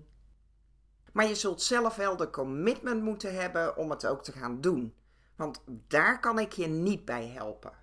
Maar 1.13 1.27
je 1.27 1.35
zult 1.35 1.61
zelf 1.61 1.95
wel 1.95 2.17
de 2.17 2.29
commitment 2.29 3.03
moeten 3.03 3.35
hebben 3.35 3.77
om 3.77 3.89
het 3.89 4.05
ook 4.05 4.23
te 4.23 4.31
gaan 4.31 4.61
doen. 4.61 4.95
Want 5.35 5.63
daar 5.87 6.19
kan 6.19 6.39
ik 6.39 6.51
je 6.51 6.67
niet 6.67 7.05
bij 7.05 7.27
helpen. 7.27 7.82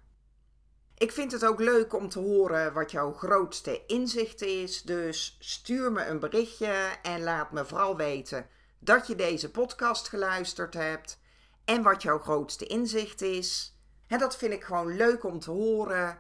Ik 1.00 1.12
vind 1.12 1.32
het 1.32 1.44
ook 1.44 1.60
leuk 1.60 1.94
om 1.94 2.08
te 2.08 2.18
horen 2.18 2.72
wat 2.72 2.90
jouw 2.90 3.12
grootste 3.12 3.86
inzicht 3.86 4.42
is. 4.42 4.82
Dus 4.82 5.36
stuur 5.38 5.92
me 5.92 6.04
een 6.04 6.18
berichtje 6.18 6.74
en 7.02 7.22
laat 7.22 7.52
me 7.52 7.64
vooral 7.64 7.96
weten 7.96 8.46
dat 8.78 9.06
je 9.06 9.14
deze 9.14 9.50
podcast 9.50 10.08
geluisterd 10.08 10.74
hebt. 10.74 11.20
En 11.64 11.82
wat 11.82 12.02
jouw 12.02 12.18
grootste 12.18 12.66
inzicht 12.66 13.22
is. 13.22 13.76
En 14.06 14.18
dat 14.18 14.36
vind 14.36 14.52
ik 14.52 14.64
gewoon 14.64 14.96
leuk 14.96 15.24
om 15.24 15.38
te 15.38 15.50
horen. 15.50 16.18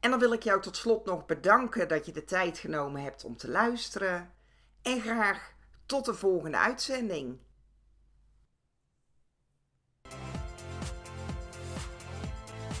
En 0.00 0.10
dan 0.10 0.18
wil 0.18 0.32
ik 0.32 0.42
jou 0.42 0.60
tot 0.60 0.76
slot 0.76 1.04
nog 1.04 1.26
bedanken 1.26 1.88
dat 1.88 2.06
je 2.06 2.12
de 2.12 2.24
tijd 2.24 2.58
genomen 2.58 3.02
hebt 3.02 3.24
om 3.24 3.36
te 3.36 3.48
luisteren. 3.48 4.32
En 4.82 5.00
graag 5.00 5.52
tot 5.86 6.04
de 6.04 6.14
volgende 6.14 6.58
uitzending. 6.58 7.38